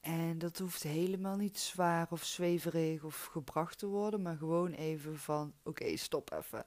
En 0.00 0.38
dat 0.38 0.58
hoeft 0.58 0.82
helemaal 0.82 1.36
niet 1.36 1.58
zwaar 1.58 2.06
of 2.10 2.24
zweverig 2.24 3.02
of 3.02 3.24
gebracht 3.24 3.78
te 3.78 3.86
worden, 3.86 4.22
maar 4.22 4.36
gewoon 4.36 4.72
even 4.72 5.18
van: 5.18 5.54
oké, 5.62 5.96
stop 5.96 6.32
even. 6.32 6.66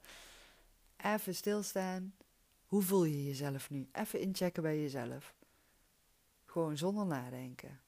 Even 0.97 1.35
stilstaan. 1.35 2.15
Hoe 2.65 2.81
voel 2.81 3.03
je 3.03 3.25
jezelf 3.25 3.69
nu? 3.69 3.89
Even 3.91 4.19
inchecken 4.19 4.63
bij 4.63 4.81
jezelf. 4.81 5.35
Gewoon 6.45 6.77
zonder 6.77 7.05
nadenken. 7.05 7.81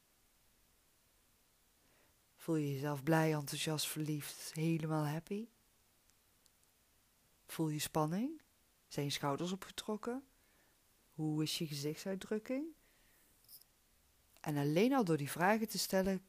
Voel 2.35 2.55
je 2.55 2.73
jezelf 2.73 3.03
blij, 3.03 3.33
enthousiast, 3.33 3.87
verliefd, 3.87 4.51
helemaal 4.53 5.05
happy? 5.05 5.47
Voel 7.45 7.69
je 7.69 7.79
spanning? 7.79 8.41
Zijn 8.89 9.05
je 9.05 9.11
schouders 9.11 9.51
opgetrokken? 9.51 10.23
Hoe 11.13 11.43
is 11.43 11.57
je 11.57 11.67
gezichtsuitdrukking? 11.67 12.65
En 14.41 14.57
alleen 14.57 14.93
al 14.93 15.03
door 15.03 15.17
die 15.17 15.31
vragen 15.31 15.67
te 15.67 15.77
stellen 15.77 16.21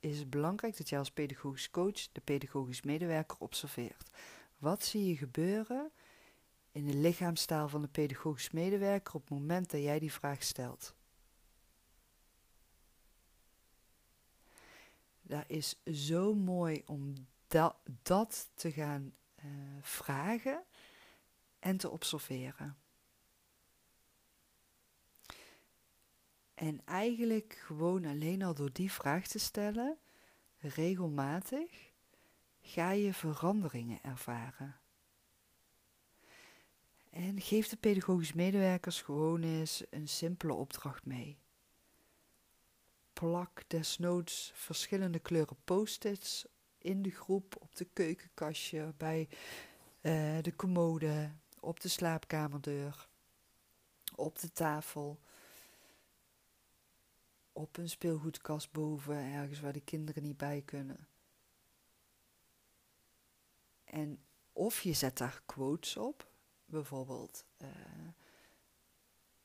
is 0.00 0.18
het 0.18 0.30
belangrijk 0.30 0.76
dat 0.76 0.88
jij 0.88 0.98
als 0.98 1.10
pedagogisch 1.10 1.70
coach 1.70 2.12
de 2.12 2.20
pedagogisch 2.20 2.82
medewerker 2.82 3.38
observeert. 3.38 4.10
Wat 4.58 4.84
zie 4.84 5.06
je 5.06 5.16
gebeuren 5.16 5.90
in 6.72 6.86
de 6.86 6.94
lichaamstaal 6.94 7.68
van 7.68 7.82
de 7.82 7.88
pedagogisch 7.88 8.50
medewerker 8.50 9.14
op 9.14 9.20
het 9.20 9.30
moment 9.30 9.70
dat 9.70 9.82
jij 9.82 9.98
die 9.98 10.12
vraag 10.12 10.42
stelt? 10.42 10.94
Dat 15.22 15.44
is 15.46 15.80
zo 15.92 16.34
mooi 16.34 16.82
om 16.86 17.14
dat, 18.02 18.50
te 18.54 18.72
gaan 18.72 19.14
uh, 19.44 19.50
vragen 19.80 20.64
en 21.58 21.76
te 21.76 21.90
observeren. 21.90 22.76
En 26.54 26.80
eigenlijk 26.84 27.62
gewoon 27.64 28.04
alleen 28.04 28.42
al 28.42 28.54
door 28.54 28.72
die 28.72 28.92
vraag 28.92 29.26
te 29.26 29.38
stellen, 29.38 29.98
regelmatig, 30.58 31.92
ga 32.60 32.90
je 32.90 33.14
veranderingen 33.14 34.02
ervaren. 34.02 34.80
En 37.10 37.40
geef 37.40 37.68
de 37.68 37.76
pedagogisch 37.76 38.32
medewerkers 38.32 39.02
gewoon 39.02 39.42
eens 39.42 39.82
een 39.90 40.08
simpele 40.08 40.52
opdracht 40.52 41.04
mee. 41.04 41.38
Plak 43.12 43.62
desnoods 43.66 44.52
verschillende 44.54 45.18
kleuren 45.18 45.56
post-its 45.64 46.46
in 46.78 47.02
de 47.02 47.10
groep, 47.10 47.56
op 47.60 47.76
de 47.76 47.84
keukenkastje, 47.84 48.94
bij 48.96 49.28
uh, 50.02 50.38
de 50.42 50.52
commode, 50.56 51.32
op 51.60 51.80
de 51.80 51.88
slaapkamerdeur, 51.88 53.08
op 54.14 54.38
de 54.38 54.52
tafel, 54.52 55.20
op 57.52 57.76
een 57.76 57.88
speelgoedkast 57.88 58.72
boven, 58.72 59.16
ergens 59.16 59.60
waar 59.60 59.72
de 59.72 59.80
kinderen 59.80 60.22
niet 60.22 60.36
bij 60.36 60.62
kunnen. 60.64 61.08
En 63.84 64.18
of 64.52 64.80
je 64.80 64.92
zet 64.92 65.18
daar 65.18 65.42
quotes 65.46 65.96
op, 65.96 66.30
bijvoorbeeld 66.64 67.44
uh, 67.62 67.68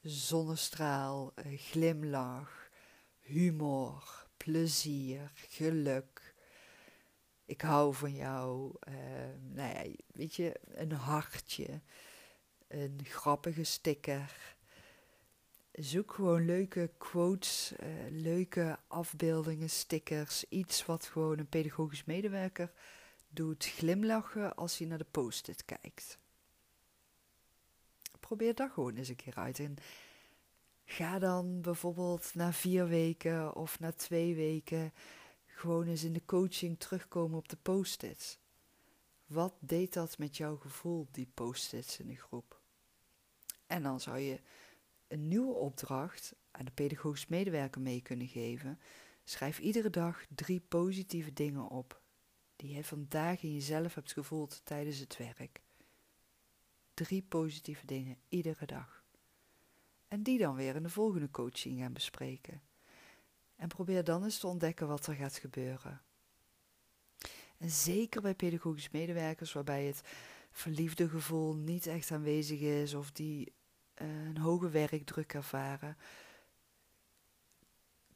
zonnestraal, 0.01 1.33
uh, 1.35 1.59
glimlach, 1.59 2.69
humor, 3.19 4.27
plezier, 4.37 5.31
geluk. 5.35 6.22
Ik 7.53 7.61
hou 7.61 7.93
van 7.93 8.13
jou. 8.13 8.73
Uh, 8.89 8.95
nou 9.51 9.73
ja, 9.73 9.91
weet 10.11 10.35
je, 10.35 10.59
een 10.73 10.91
hartje, 10.91 11.81
een 12.67 12.99
grappige 13.03 13.63
sticker. 13.63 14.55
Zoek 15.71 16.13
gewoon 16.13 16.45
leuke 16.45 16.91
quotes, 16.97 17.73
leuke 18.09 18.79
afbeeldingen, 18.87 19.69
stickers. 19.69 20.45
Iets 20.49 20.85
wat 20.85 21.05
gewoon 21.05 21.39
een 21.39 21.49
pedagogisch 21.49 22.03
medewerker 22.03 22.71
doet 23.29 23.65
glimlachen 23.65 24.55
als 24.55 24.77
hij 24.77 24.87
naar 24.87 24.97
de 24.97 25.05
post-it 25.11 25.65
kijkt 25.65 26.17
probeer 28.19 28.55
dat 28.55 28.71
gewoon 28.71 28.95
eens 28.95 29.09
een 29.09 29.15
keer 29.15 29.35
uit. 29.35 29.59
En 29.59 29.75
Ga 30.85 31.19
dan 31.19 31.61
bijvoorbeeld 31.61 32.31
na 32.35 32.53
vier 32.53 32.87
weken 32.87 33.55
of 33.55 33.79
na 33.79 33.91
twee 33.91 34.35
weken 34.35 34.93
gewoon 35.63 35.87
eens 35.87 36.03
in 36.03 36.13
de 36.13 36.25
coaching 36.25 36.79
terugkomen 36.79 37.37
op 37.37 37.49
de 37.49 37.57
post-its. 37.61 38.39
Wat 39.25 39.53
deed 39.59 39.93
dat 39.93 40.17
met 40.17 40.37
jouw 40.37 40.57
gevoel, 40.57 41.07
die 41.11 41.27
post-its 41.33 41.99
in 41.99 42.07
de 42.07 42.15
groep? 42.15 42.61
En 43.67 43.83
dan 43.83 43.99
zou 43.99 44.17
je 44.19 44.41
een 45.07 45.27
nieuwe 45.27 45.53
opdracht 45.53 46.35
aan 46.51 46.65
de 46.65 46.71
pedagogisch 46.71 47.27
medewerker 47.27 47.81
mee 47.81 48.01
kunnen 48.01 48.27
geven. 48.27 48.79
Schrijf 49.23 49.59
iedere 49.59 49.89
dag 49.89 50.25
drie 50.35 50.59
positieve 50.59 51.33
dingen 51.33 51.67
op 51.67 52.01
die 52.55 52.75
je 52.75 52.83
vandaag 52.83 53.43
in 53.43 53.53
jezelf 53.53 53.93
hebt 53.93 54.13
gevoeld 54.13 54.61
tijdens 54.63 54.97
het 54.99 55.17
werk. 55.17 55.61
Drie 56.93 57.21
positieve 57.21 57.85
dingen 57.85 58.17
iedere 58.29 58.65
dag. 58.65 59.03
En 60.07 60.23
die 60.23 60.37
dan 60.37 60.55
weer 60.55 60.75
in 60.75 60.83
de 60.83 60.89
volgende 60.89 61.31
coaching 61.31 61.79
gaan 61.79 61.93
bespreken. 61.93 62.61
En 63.63 63.69
probeer 63.69 64.03
dan 64.03 64.23
eens 64.23 64.39
te 64.39 64.47
ontdekken 64.47 64.87
wat 64.87 65.07
er 65.07 65.15
gaat 65.15 65.37
gebeuren. 65.37 66.01
En 67.57 67.69
zeker 67.69 68.21
bij 68.21 68.33
pedagogisch 68.33 68.89
medewerkers 68.89 69.53
waarbij 69.53 69.85
het 69.85 70.01
verliefde 70.51 71.09
gevoel 71.09 71.55
niet 71.55 71.87
echt 71.87 72.11
aanwezig 72.11 72.59
is 72.59 72.93
of 72.93 73.11
die 73.11 73.53
eh, 73.93 74.07
een 74.25 74.37
hoge 74.37 74.69
werkdruk 74.69 75.33
ervaren, 75.33 75.97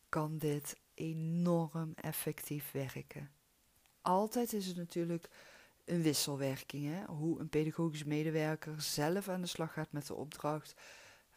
kan 0.09 0.37
dit 0.37 0.79
enorm 0.93 1.93
effectief 1.95 2.71
werken. 2.71 3.31
Altijd 4.01 4.53
is 4.53 4.65
het 4.65 4.77
natuurlijk 4.77 5.29
een 5.85 6.01
wisselwerking. 6.01 6.85
Hè? 6.85 7.05
Hoe 7.05 7.39
een 7.39 7.49
pedagogisch 7.49 8.03
medewerker 8.03 8.81
zelf 8.81 9.27
aan 9.27 9.41
de 9.41 9.47
slag 9.47 9.73
gaat 9.73 9.91
met 9.91 10.07
de 10.07 10.13
opdracht. 10.13 10.73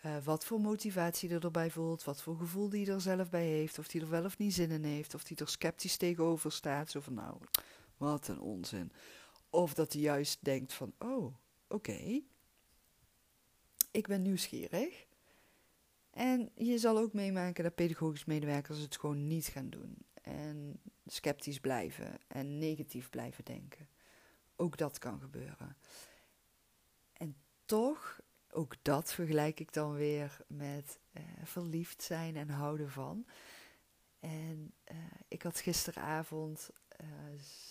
Uh, 0.07 0.17
wat 0.25 0.45
voor 0.45 0.61
motivatie 0.61 1.31
er 1.31 1.45
erbij 1.45 1.71
voelt, 1.71 2.05
wat 2.05 2.23
voor 2.23 2.37
gevoel 2.37 2.69
die 2.69 2.91
er 2.91 3.01
zelf 3.01 3.31
bij 3.31 3.47
heeft, 3.47 3.79
of 3.79 3.89
die 3.89 4.01
er 4.01 4.11
wel 4.11 4.25
of 4.25 4.39
niet 4.39 4.55
zin 4.55 4.71
in 4.71 4.85
heeft, 4.85 5.15
of 5.15 5.25
die 5.25 5.37
er 5.37 5.49
sceptisch 5.49 5.97
tegenover 5.97 6.53
staat. 6.53 6.91
Zo 6.91 7.01
van 7.01 7.15
nou, 7.15 7.37
wat 7.97 8.29
een 8.29 8.41
onzin. 8.41 8.93
Of 9.51 9.75
dat 9.75 9.93
hij 9.93 10.03
juist 10.03 10.45
denkt 10.45 10.73
van, 10.73 10.93
oh, 10.99 11.35
oké, 11.69 12.23
ik 13.91 14.07
ben 14.07 14.23
nieuwsgierig. 14.23 15.07
En 16.11 16.51
je 16.55 16.79
zal 16.79 16.99
ook 16.99 17.13
meemaken 17.13 17.65
dat 17.65 17.75
pedagogisch 17.75 18.25
medewerkers 18.25 18.79
het 18.79 18.99
gewoon 18.99 19.27
niet 19.27 19.47
gaan 19.47 19.71
doen. 19.71 19.97
En 20.23 20.81
sceptisch 21.07 21.61
blijven 21.61 22.19
en 22.29 22.59
negatief 22.59 23.11
blijven 23.11 23.45
denken. 23.45 23.89
Ook 24.57 24.77
dat 24.77 24.99
kan 24.99 25.21
gebeuren. 25.21 25.77
En 27.13 27.37
toch, 27.65 28.21
ook 28.61 28.75
dat 28.83 29.13
vergelijk 29.13 29.61
ik 29.61 29.73
dan 29.73 29.95
weer 29.95 30.37
met 30.47 30.99
eh, 31.13 31.23
verliefd 31.45 32.03
zijn 32.03 32.37
en 32.37 32.49
houden 32.49 32.91
van. 32.91 33.27
En 34.19 34.73
uh, 34.93 34.97
ik 35.29 35.43
had 35.43 35.61
gisteravond, 35.61 36.71
uh, 37.03 37.07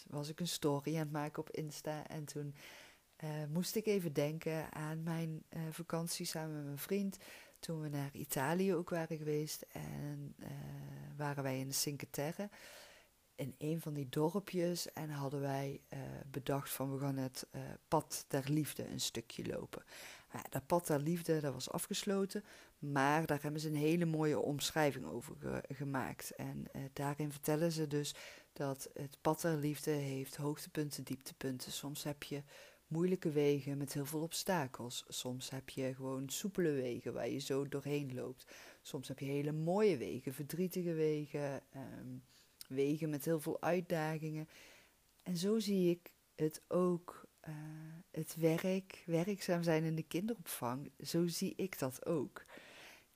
was 0.07 0.29
ik 0.29 0.39
een 0.39 0.47
story 0.47 0.93
aan 0.93 0.99
het 0.99 1.11
maken 1.11 1.41
op 1.41 1.51
Insta 1.51 2.07
en 2.07 2.25
toen 2.25 2.55
moest 3.49 3.75
ik 3.75 3.85
even 3.85 4.13
denken 4.13 4.73
aan 4.73 5.03
mijn 5.03 5.43
vakantie 5.69 6.25
samen 6.25 6.55
met 6.55 6.63
mijn 6.63 6.77
vriend. 6.77 7.17
Toen 7.59 7.81
we 7.81 7.89
naar 7.89 8.09
Italië 8.13 8.73
ook 8.73 8.89
waren 8.89 9.17
geweest 9.17 9.61
en 9.61 10.35
waren 11.17 11.43
wij 11.43 11.59
in 11.59 11.67
de 11.67 11.73
Cinque 11.73 12.09
Terre 12.09 12.49
in 13.35 13.55
een 13.57 13.81
van 13.81 13.93
die 13.93 14.09
dorpjes 14.09 14.93
en 14.93 15.09
hadden 15.09 15.41
wij 15.41 15.81
bedacht 16.31 16.69
van 16.69 16.91
we 16.93 16.99
gaan 16.99 17.17
het 17.17 17.47
pad 17.87 18.25
der 18.27 18.49
liefde 18.49 18.87
een 18.87 18.99
stukje 18.99 19.47
lopen. 19.47 19.83
Nou, 20.31 20.45
dat 20.49 20.65
pad 20.65 20.87
der 20.87 20.99
liefde 20.99 21.39
dat 21.39 21.53
was 21.53 21.71
afgesloten, 21.71 22.43
maar 22.79 23.25
daar 23.25 23.41
hebben 23.41 23.61
ze 23.61 23.67
een 23.67 23.75
hele 23.75 24.05
mooie 24.05 24.39
omschrijving 24.39 25.05
over 25.05 25.61
gemaakt. 25.69 26.31
En 26.31 26.65
uh, 26.75 26.81
daarin 26.93 27.31
vertellen 27.31 27.71
ze 27.71 27.87
dus 27.87 28.15
dat 28.53 28.89
het 28.93 29.17
pad 29.21 29.41
der 29.41 29.57
liefde 29.57 29.91
heeft 29.91 30.35
hoogtepunten, 30.35 31.03
dieptepunten. 31.03 31.71
Soms 31.71 32.03
heb 32.03 32.23
je 32.23 32.43
moeilijke 32.87 33.31
wegen 33.31 33.77
met 33.77 33.93
heel 33.93 34.05
veel 34.05 34.21
obstakels. 34.21 35.05
Soms 35.07 35.49
heb 35.49 35.69
je 35.69 35.93
gewoon 35.95 36.29
soepele 36.29 36.71
wegen 36.71 37.13
waar 37.13 37.29
je 37.29 37.39
zo 37.39 37.67
doorheen 37.67 38.13
loopt. 38.13 38.51
Soms 38.81 39.07
heb 39.07 39.19
je 39.19 39.25
hele 39.25 39.51
mooie 39.51 39.97
wegen, 39.97 40.33
verdrietige 40.33 40.93
wegen. 40.93 41.61
Um, 41.75 42.23
wegen 42.69 43.09
met 43.09 43.25
heel 43.25 43.39
veel 43.39 43.61
uitdagingen. 43.61 44.47
En 45.23 45.37
zo 45.37 45.59
zie 45.59 45.89
ik 45.89 46.11
het 46.35 46.61
ook, 46.67 47.27
uh, 47.49 47.55
het 48.11 48.35
werk, 48.35 49.03
werkzaam 49.05 49.63
zijn 49.63 49.83
in 49.83 49.95
de 49.95 50.03
kinderopvang, 50.03 50.91
zo 50.99 51.27
zie 51.27 51.53
ik 51.55 51.79
dat 51.79 52.05
ook. 52.05 52.45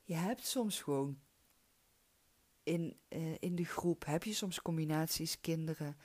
Je 0.04 0.16
hebt 0.16 0.46
soms 0.46 0.82
gewoon 0.82 1.20
in, 2.64 2.98
uh, 3.10 3.36
in 3.40 3.56
de 3.56 3.66
groep, 3.66 4.06
heb 4.06 4.24
je 4.24 4.34
soms 4.34 4.62
combinaties 4.62 5.42
kinderen 5.42 5.98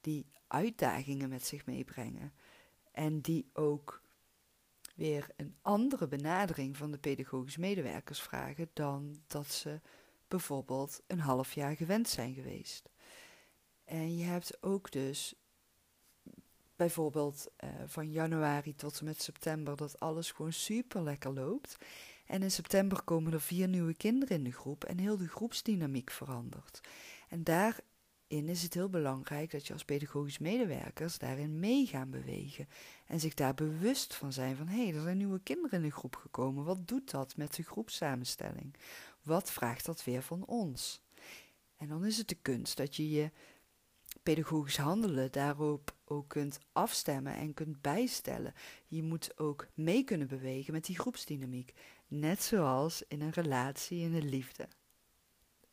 die 0.00 0.26
uitdagingen 0.46 1.28
met 1.28 1.46
zich 1.46 1.66
meebrengen. 1.66 2.32
En 2.92 3.20
die 3.20 3.50
ook 3.52 4.02
weer 4.94 5.28
een 5.36 5.56
andere 5.62 6.08
benadering 6.08 6.76
van 6.76 6.90
de 6.90 6.98
pedagogisch 6.98 7.56
medewerkers 7.56 8.20
vragen 8.20 8.70
dan 8.72 9.22
dat 9.26 9.46
ze 9.46 9.80
bijvoorbeeld 10.28 11.02
een 11.06 11.20
half 11.20 11.52
jaar 11.52 11.76
gewend 11.76 12.08
zijn 12.08 12.34
geweest. 12.34 12.90
En 13.84 14.16
je 14.16 14.24
hebt 14.24 14.62
ook 14.62 14.90
dus 14.90 15.34
bijvoorbeeld 16.76 17.46
uh, 17.64 17.70
van 17.86 18.10
januari 18.10 18.74
tot 18.74 18.98
en 18.98 19.04
met 19.04 19.22
september 19.22 19.76
dat 19.76 20.00
alles 20.00 20.30
gewoon 20.30 20.52
super 20.52 21.02
lekker 21.02 21.32
loopt. 21.32 21.76
En 22.26 22.42
in 22.42 22.50
september 22.50 23.02
komen 23.02 23.32
er 23.32 23.40
vier 23.40 23.68
nieuwe 23.68 23.94
kinderen 23.94 24.36
in 24.36 24.44
de 24.44 24.52
groep 24.52 24.84
en 24.84 24.98
heel 24.98 25.16
de 25.16 25.28
groepsdynamiek 25.28 26.10
verandert. 26.10 26.80
En 27.28 27.44
daarin 27.44 28.48
is 28.48 28.62
het 28.62 28.74
heel 28.74 28.88
belangrijk 28.88 29.50
dat 29.50 29.66
je 29.66 29.72
als 29.72 29.84
pedagogisch 29.84 30.38
medewerkers 30.38 31.18
daarin 31.18 31.60
mee 31.60 31.86
gaan 31.86 32.10
bewegen. 32.10 32.68
En 33.06 33.20
zich 33.20 33.34
daar 33.34 33.54
bewust 33.54 34.14
van 34.14 34.32
zijn 34.32 34.56
van 34.56 34.68
hé, 34.68 34.84
hey, 34.84 34.94
er 34.94 35.02
zijn 35.02 35.16
nieuwe 35.16 35.40
kinderen 35.40 35.82
in 35.82 35.88
de 35.88 35.94
groep 35.94 36.16
gekomen. 36.16 36.64
Wat 36.64 36.88
doet 36.88 37.10
dat 37.10 37.36
met 37.36 37.54
de 37.54 37.62
groepssamenstelling? 37.62 38.74
Wat 39.22 39.50
vraagt 39.50 39.84
dat 39.84 40.04
weer 40.04 40.22
van 40.22 40.44
ons? 40.46 41.00
En 41.76 41.88
dan 41.88 42.04
is 42.04 42.18
het 42.18 42.28
de 42.28 42.38
kunst 42.42 42.76
dat 42.76 42.96
je 42.96 43.10
je 43.10 43.30
pedagogisch 44.26 44.76
handelen 44.76 45.32
daarop 45.32 45.96
ook 46.04 46.28
kunt 46.28 46.58
afstemmen 46.72 47.34
en 47.34 47.54
kunt 47.54 47.80
bijstellen. 47.80 48.54
Je 48.86 49.02
moet 49.02 49.38
ook 49.38 49.66
mee 49.74 50.04
kunnen 50.04 50.28
bewegen 50.28 50.72
met 50.72 50.84
die 50.84 50.98
groepsdynamiek. 50.98 51.72
Net 52.06 52.42
zoals 52.42 53.02
in 53.08 53.20
een 53.20 53.30
relatie 53.30 54.00
in 54.00 54.12
de 54.12 54.22
liefde. 54.22 54.68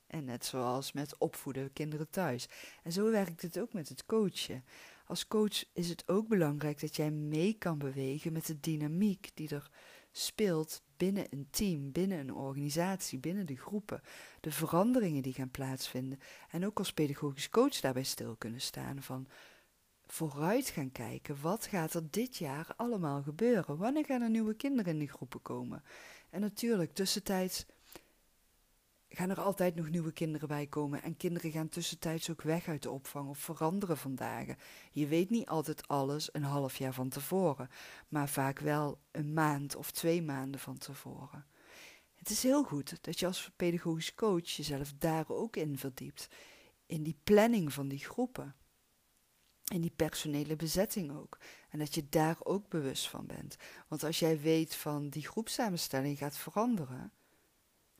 En 0.07 0.25
net 0.25 0.45
zoals 0.45 0.91
met 0.91 1.17
opvoeden 1.17 1.73
kinderen 1.73 2.09
thuis. 2.09 2.49
En 2.83 2.91
zo 2.91 3.11
werkt 3.11 3.41
het 3.41 3.59
ook 3.59 3.73
met 3.73 3.89
het 3.89 4.05
coachen. 4.05 4.65
Als 5.05 5.27
coach 5.27 5.63
is 5.73 5.89
het 5.89 6.07
ook 6.07 6.27
belangrijk 6.27 6.79
dat 6.79 6.95
jij 6.95 7.11
mee 7.11 7.53
kan 7.53 7.77
bewegen 7.77 8.33
met 8.33 8.45
de 8.45 8.59
dynamiek 8.59 9.29
die 9.33 9.49
er 9.49 9.69
speelt 10.11 10.81
binnen 11.03 11.25
een 11.29 11.47
team, 11.49 11.91
binnen 11.91 12.19
een 12.19 12.33
organisatie, 12.33 13.19
binnen 13.19 13.45
de 13.45 13.55
groepen. 13.55 14.01
De 14.39 14.51
veranderingen 14.51 15.21
die 15.21 15.33
gaan 15.33 15.51
plaatsvinden. 15.51 16.19
En 16.49 16.65
ook 16.65 16.77
als 16.77 16.93
pedagogisch 16.93 17.49
coach 17.49 17.79
daarbij 17.79 18.03
stil 18.03 18.35
kunnen 18.35 18.61
staan 18.61 19.01
van 19.01 19.27
vooruit 20.05 20.67
gaan 20.69 20.91
kijken. 20.91 21.41
Wat 21.41 21.65
gaat 21.65 21.93
er 21.93 22.09
dit 22.09 22.37
jaar 22.37 22.73
allemaal 22.75 23.21
gebeuren? 23.21 23.77
Wanneer 23.77 24.05
gaan 24.05 24.21
er 24.21 24.29
nieuwe 24.29 24.53
kinderen 24.53 24.93
in 24.93 24.99
die 24.99 25.09
groepen 25.09 25.41
komen? 25.41 25.83
En 26.29 26.41
natuurlijk, 26.41 26.93
tussentijds 26.93 27.65
gaan 29.15 29.29
er 29.29 29.41
altijd 29.41 29.75
nog 29.75 29.89
nieuwe 29.89 30.11
kinderen 30.11 30.47
bij 30.47 30.67
komen. 30.67 31.03
En 31.03 31.17
kinderen 31.17 31.51
gaan 31.51 31.69
tussentijds 31.69 32.29
ook 32.29 32.41
weg 32.41 32.67
uit 32.67 32.81
de 32.81 32.91
opvang 32.91 33.29
of 33.29 33.37
veranderen 33.37 33.97
vandaag. 33.97 34.45
Je 34.91 35.07
weet 35.07 35.29
niet 35.29 35.47
altijd 35.47 35.87
alles 35.87 36.29
een 36.33 36.43
half 36.43 36.77
jaar 36.77 36.93
van 36.93 37.09
tevoren, 37.09 37.69
maar 38.07 38.29
vaak 38.29 38.59
wel 38.59 38.99
een 39.11 39.33
maand 39.33 39.75
of 39.75 39.91
twee 39.91 40.21
maanden 40.21 40.59
van 40.59 40.77
tevoren. 40.77 41.45
Het 42.15 42.29
is 42.29 42.43
heel 42.43 42.63
goed 42.63 43.03
dat 43.03 43.19
je 43.19 43.25
als 43.25 43.51
pedagogisch 43.55 44.15
coach 44.15 44.49
jezelf 44.49 44.93
daar 44.97 45.29
ook 45.29 45.55
in 45.55 45.77
verdiept. 45.77 46.27
In 46.85 47.03
die 47.03 47.17
planning 47.23 47.73
van 47.73 47.87
die 47.87 47.99
groepen. 47.99 48.55
In 49.71 49.81
die 49.81 49.93
personele 49.95 50.55
bezetting 50.55 51.11
ook. 51.17 51.37
En 51.69 51.79
dat 51.79 51.95
je 51.95 52.09
daar 52.09 52.37
ook 52.39 52.69
bewust 52.69 53.09
van 53.09 53.25
bent. 53.25 53.55
Want 53.87 54.03
als 54.03 54.19
jij 54.19 54.39
weet 54.39 54.75
van 54.75 55.09
die 55.09 55.27
groepsamenstelling 55.27 56.17
gaat 56.17 56.37
veranderen 56.37 57.11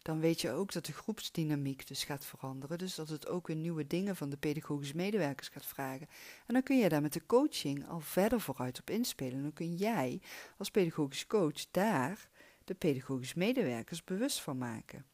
dan 0.04 0.20
weet 0.20 0.42
je 0.42 0.52
ook 0.52 0.72
dat 0.72 0.86
de 0.86 0.94
groepsdynamiek 0.94 1.88
dus 1.88 2.04
gaat 2.04 2.26
veranderen. 2.26 2.78
Dus 2.78 2.96
dat 2.96 3.10
het 3.10 3.28
ook 3.28 3.48
weer 3.48 3.56
nieuwe 3.56 3.88
dingen 3.88 4.16
van 4.16 4.30
de 4.30 4.38
pedagogische 4.38 4.96
medewerkers 4.96 5.48
gaat 5.48 5.66
vragen. 5.66 6.08
En 6.46 6.54
dan 6.54 6.64
kun 6.64 6.78
je 6.78 6.90
daar 6.90 7.02
met 7.02 7.14
de 7.14 7.26
coaching 7.26 7.88
al 7.88 8.00
verder 8.00 8.42
vooruit 8.42 8.80
op 8.80 8.90
inspelen. 8.90 9.42
dan 9.42 9.54
kun 9.54 9.76
jij 9.76 10.22
als 10.58 10.72
pedagogisch 10.72 11.28
coach 11.28 11.72
daar 11.72 12.30
de 12.64 12.74
pedagogische 12.74 13.38
medewerkers 13.38 14.04
bewust 14.04 14.42
van 14.42 14.58
maken. 14.58 15.06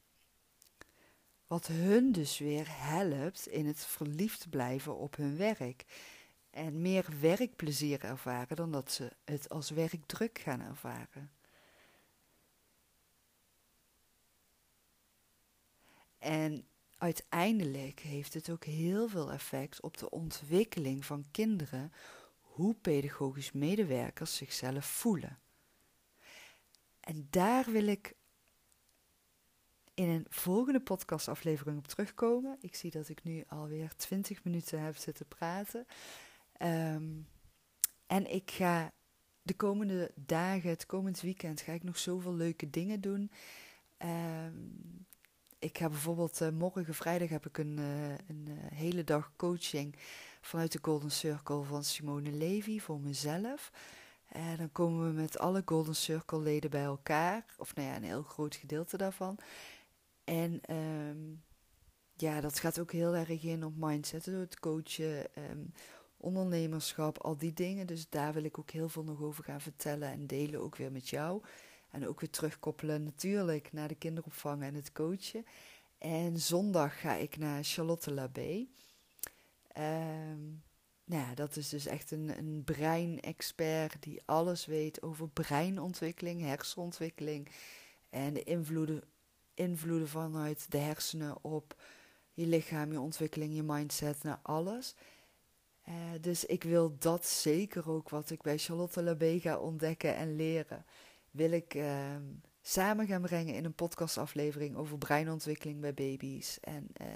Wat 1.48 1.68
hun 1.68 2.12
dus 2.12 2.38
weer 2.38 2.68
helpt 2.68 3.48
in 3.48 3.66
het 3.66 3.86
verliefd 3.86 4.50
blijven 4.50 4.98
op 4.98 5.16
hun 5.16 5.38
werk. 5.38 5.86
En 6.50 6.82
meer 6.82 7.06
werkplezier 7.20 8.04
ervaren 8.04 8.56
dan 8.56 8.72
dat 8.72 8.92
ze 8.92 9.12
het 9.26 9.50
als 9.50 9.70
werkdruk 9.70 10.40
gaan 10.40 10.62
ervaren. 10.62 11.32
En 16.20 16.68
uiteindelijk 16.98 18.00
heeft 18.00 18.34
het 18.34 18.50
ook 18.50 18.64
heel 18.64 19.08
veel 19.08 19.32
effect 19.32 19.82
op 19.82 19.98
de 19.98 20.10
ontwikkeling 20.10 21.06
van 21.06 21.26
kinderen, 21.32 21.92
hoe 22.40 22.76
pedagogisch 22.76 23.52
medewerkers 23.52 24.36
zichzelf 24.36 24.86
voelen. 24.86 25.40
En 27.00 27.28
daar 27.30 27.72
wil 27.72 27.88
ik 27.88 28.16
in 29.94 30.10
een 30.10 30.26
volgende 30.30 30.80
podcastaflevering 30.82 31.78
op 31.78 31.88
terugkomen. 31.88 32.58
Ik 32.60 32.76
zie 32.76 32.92
dat 32.92 33.10
ik 33.10 33.24
nu 33.24 33.44
alweer 33.48 33.96
20 33.96 34.44
minuten 34.44 34.82
heb 34.82 34.96
zitten 34.96 35.28
praten. 35.28 35.86
Ehm, 36.52 37.08
en 38.08 38.34
ik 38.34 38.52
ga 38.52 38.92
de 39.42 39.54
komende 39.54 40.12
dagen, 40.16 40.70
het 40.70 40.86
komend 40.86 41.22
weekend, 41.22 41.62
ga 41.62 41.72
ik 41.72 41.84
nog 41.84 41.98
zoveel 41.98 42.34
leuke 42.34 42.70
dingen 42.70 43.02
doen. 43.02 43.32
Ehm, 43.98 44.54
ik 45.60 45.78
ga 45.78 45.90
bijvoorbeeld 45.90 46.42
uh, 46.42 46.50
morgen 46.50 46.94
vrijdag 46.94 47.30
heb 47.30 47.46
ik 47.46 47.58
een, 47.58 47.78
uh, 47.80 48.10
een 48.10 48.46
uh, 48.48 48.56
hele 48.74 49.04
dag 49.04 49.32
coaching 49.36 49.96
vanuit 50.42 50.72
de 50.72 50.80
Golden 50.82 51.12
Circle 51.12 51.64
van 51.64 51.84
Simone 51.84 52.32
Levy 52.32 52.80
voor 52.80 53.00
mezelf. 53.00 53.72
En 54.28 54.58
dan 54.58 54.72
komen 54.72 55.08
we 55.08 55.22
met 55.22 55.40
alle 55.40 55.62
Golden 55.66 55.96
Circle 55.96 56.40
leden 56.40 56.70
bij 56.70 56.84
elkaar, 56.84 57.46
of 57.58 57.76
nou 57.76 57.88
ja, 57.88 57.96
een 57.96 58.04
heel 58.04 58.24
groot 58.24 58.56
gedeelte 58.56 58.98
daarvan. 58.98 59.38
En 60.24 60.62
um, 60.76 61.44
ja, 62.16 62.42
dat 62.42 62.60
gaat 62.60 62.80
ook 62.80 62.92
heel 62.92 63.16
erg 63.16 63.44
in 63.44 63.66
op 63.66 63.74
mindset, 63.76 64.26
het 64.26 64.60
coachen, 64.60 65.26
um, 65.50 65.74
ondernemerschap, 66.18 67.18
al 67.18 67.38
die 67.38 67.54
dingen. 67.54 67.88
Dus 67.88 68.10
daar 68.10 68.34
wil 68.34 68.44
ik 68.44 68.60
ook 68.60 68.72
heel 68.72 68.90
veel 68.90 69.04
nog 69.04 69.22
over 69.22 69.44
gaan 69.44 69.62
vertellen 69.62 70.12
en 70.12 70.28
delen, 70.28 70.62
ook 70.62 70.76
weer 70.76 70.92
met 70.92 71.10
jou. 71.10 71.42
En 71.92 72.08
ook 72.08 72.20
weer 72.20 72.30
terugkoppelen 72.30 73.04
natuurlijk 73.04 73.74
naar 73.74 73.88
de 73.88 73.96
kinderopvang 73.96 74.64
en 74.64 74.76
het 74.76 74.92
coachen. 74.92 75.46
En 75.98 76.40
zondag 76.40 77.00
ga 77.00 77.14
ik 77.14 77.38
naar 77.38 77.64
Charlotte 77.64 78.14
Labé. 78.14 78.68
Um, 79.78 80.64
nou 81.04 81.36
dat 81.36 81.56
is 81.56 81.70
dus 81.70 81.86
echt 81.86 82.12
een, 82.12 82.38
een 82.38 82.62
breinexpert 82.66 84.04
die 84.04 84.22
alles 84.26 84.66
weet 84.66 85.02
over 85.02 85.30
breinontwikkeling, 85.30 86.42
hersenontwikkeling 86.42 87.50
en 88.10 88.34
de 88.34 88.44
invloeden, 88.44 89.04
invloeden 89.54 90.08
vanuit 90.08 90.72
de 90.72 90.78
hersenen 90.78 91.44
op 91.44 91.76
je 92.34 92.48
lichaam, 92.48 92.92
je 92.92 93.00
ontwikkeling, 93.00 93.56
je 93.56 93.64
mindset, 93.64 94.24
naar 94.24 94.40
alles. 94.42 94.96
Uh, 95.88 95.96
dus 96.22 96.46
ik 96.46 96.64
wil 96.64 96.96
dat 97.00 97.26
zeker 97.26 97.90
ook 97.90 98.10
wat 98.10 98.30
ik 98.30 98.42
bij 98.42 98.58
Charlotte 98.58 99.04
Labé 99.04 99.40
ga 99.40 99.58
ontdekken 99.58 100.16
en 100.16 100.36
leren 100.36 100.86
wil 101.32 101.52
ik 101.52 101.74
uh, 101.74 102.16
samen 102.62 103.08
gaan 103.08 103.22
brengen 103.22 103.54
in 103.54 103.66
een 103.66 103.74
podcastaflevering 103.74 104.76
over 104.76 104.98
breinontwikkeling 104.98 105.80
bij 105.82 105.94
baby's 105.94 106.60
en 106.60 106.88
uh, 107.02 107.08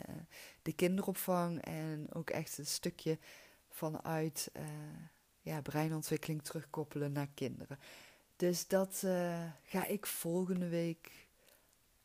de 0.62 0.73
kinderopvang 0.73 1.62
en 1.62 2.08
ook 2.13 2.30
echt 2.30 2.58
een 2.58 2.65
stukje 2.65 3.17
vanuit 3.69 4.52
uh, 4.58 4.63
ja, 5.41 5.62
breinontwikkeling 5.62 6.43
terugkoppelen 6.43 7.12
naar 7.12 7.30
kinderen. 7.34 7.80
Dus 8.36 8.67
dat 8.67 9.02
eh, 9.06 9.43
ga 9.63 9.86
ik 9.86 10.06
volgende 10.06 10.67
week. 10.67 11.28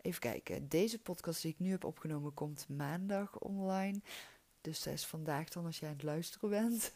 Even 0.01 0.21
kijken. 0.21 0.69
Deze 0.69 0.99
podcast 0.99 1.43
die 1.43 1.53
ik 1.53 1.59
nu 1.59 1.71
heb 1.71 1.85
opgenomen 1.85 2.35
komt 2.35 2.69
maandag 2.69 3.39
online. 3.39 4.01
Dus 4.61 4.83
dat 4.83 4.95
is 4.95 5.07
vandaag 5.07 5.49
dan 5.49 5.65
als 5.65 5.79
jij 5.79 5.89
aan 5.89 5.95
het 5.95 6.05
luisteren 6.05 6.51
bent. 6.51 6.95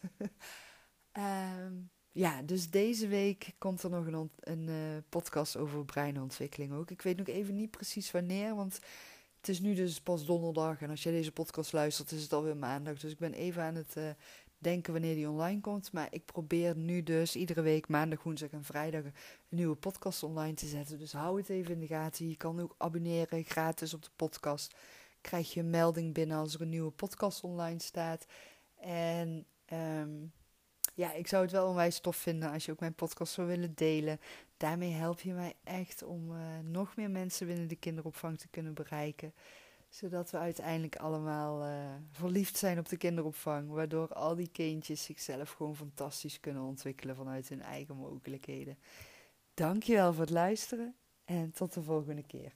um, 1.13 1.89
ja, 2.13 2.41
dus 2.41 2.69
deze 2.69 3.07
week 3.07 3.51
komt 3.57 3.83
er 3.83 3.89
nog 3.89 4.05
een, 4.05 4.31
een 4.39 4.67
uh, 4.67 4.75
podcast 5.09 5.57
over 5.57 5.85
breinontwikkeling 5.85 6.73
ook. 6.73 6.91
Ik 6.91 7.01
weet 7.01 7.17
nog 7.17 7.27
even 7.27 7.55
niet 7.55 7.71
precies 7.71 8.11
wanneer, 8.11 8.55
want 8.55 8.79
het 9.37 9.49
is 9.49 9.59
nu 9.59 9.73
dus 9.73 10.01
pas 10.01 10.25
donderdag. 10.25 10.81
En 10.81 10.89
als 10.89 11.03
jij 11.03 11.11
deze 11.11 11.31
podcast 11.31 11.73
luistert, 11.73 12.11
is 12.11 12.21
het 12.21 12.33
alweer 12.33 12.57
maandag. 12.57 12.99
Dus 12.99 13.11
ik 13.11 13.17
ben 13.17 13.33
even 13.33 13.63
aan 13.63 13.75
het 13.75 13.95
uh, 13.97 14.09
denken 14.57 14.93
wanneer 14.93 15.15
die 15.15 15.29
online 15.29 15.61
komt. 15.61 15.91
Maar 15.91 16.07
ik 16.09 16.25
probeer 16.25 16.77
nu 16.77 17.03
dus 17.03 17.35
iedere 17.35 17.61
week 17.61 17.87
maandag, 17.87 18.23
woensdag 18.23 18.49
en 18.49 18.63
vrijdag 18.63 19.03
een 19.03 19.13
nieuwe 19.49 19.75
podcast 19.75 20.23
online 20.23 20.53
te 20.53 20.67
zetten. 20.67 20.99
Dus 20.99 21.11
hou 21.11 21.37
het 21.37 21.49
even 21.49 21.73
in 21.73 21.79
de 21.79 21.87
gaten. 21.87 22.29
Je 22.29 22.37
kan 22.37 22.61
ook 22.61 22.75
abonneren 22.77 23.43
gratis 23.43 23.93
op 23.93 24.03
de 24.03 24.11
podcast. 24.15 24.75
Krijg 25.21 25.53
je 25.53 25.59
een 25.59 25.69
melding 25.69 26.13
binnen 26.13 26.37
als 26.37 26.53
er 26.53 26.61
een 26.61 26.69
nieuwe 26.69 26.91
podcast 26.91 27.43
online 27.43 27.81
staat. 27.81 28.25
En... 28.79 29.45
Um, 29.73 30.31
ja, 30.93 31.13
ik 31.13 31.27
zou 31.27 31.43
het 31.43 31.51
wel 31.51 31.67
onwijs 31.67 31.99
tof 31.99 32.15
vinden 32.15 32.51
als 32.51 32.65
je 32.65 32.71
ook 32.71 32.79
mijn 32.79 32.93
podcast 32.93 33.33
zou 33.33 33.47
willen 33.47 33.73
delen. 33.75 34.19
Daarmee 34.57 34.91
help 34.91 35.19
je 35.19 35.33
mij 35.33 35.53
echt 35.63 36.03
om 36.03 36.31
uh, 36.31 36.59
nog 36.63 36.95
meer 36.95 37.09
mensen 37.11 37.47
binnen 37.47 37.67
de 37.67 37.75
kinderopvang 37.75 38.37
te 38.37 38.47
kunnen 38.47 38.73
bereiken. 38.73 39.33
Zodat 39.89 40.31
we 40.31 40.37
uiteindelijk 40.37 40.95
allemaal 40.95 41.67
uh, 41.67 41.93
verliefd 42.11 42.57
zijn 42.57 42.79
op 42.79 42.89
de 42.89 42.97
kinderopvang. 42.97 43.69
Waardoor 43.69 44.13
al 44.13 44.35
die 44.35 44.49
kindjes 44.51 45.03
zichzelf 45.03 45.51
gewoon 45.51 45.75
fantastisch 45.75 46.39
kunnen 46.39 46.63
ontwikkelen 46.63 47.15
vanuit 47.15 47.49
hun 47.49 47.61
eigen 47.61 47.95
mogelijkheden. 47.95 48.77
Dankjewel 49.53 50.13
voor 50.13 50.21
het 50.21 50.29
luisteren 50.29 50.95
en 51.25 51.51
tot 51.51 51.73
de 51.73 51.83
volgende 51.83 52.23
keer. 52.23 52.53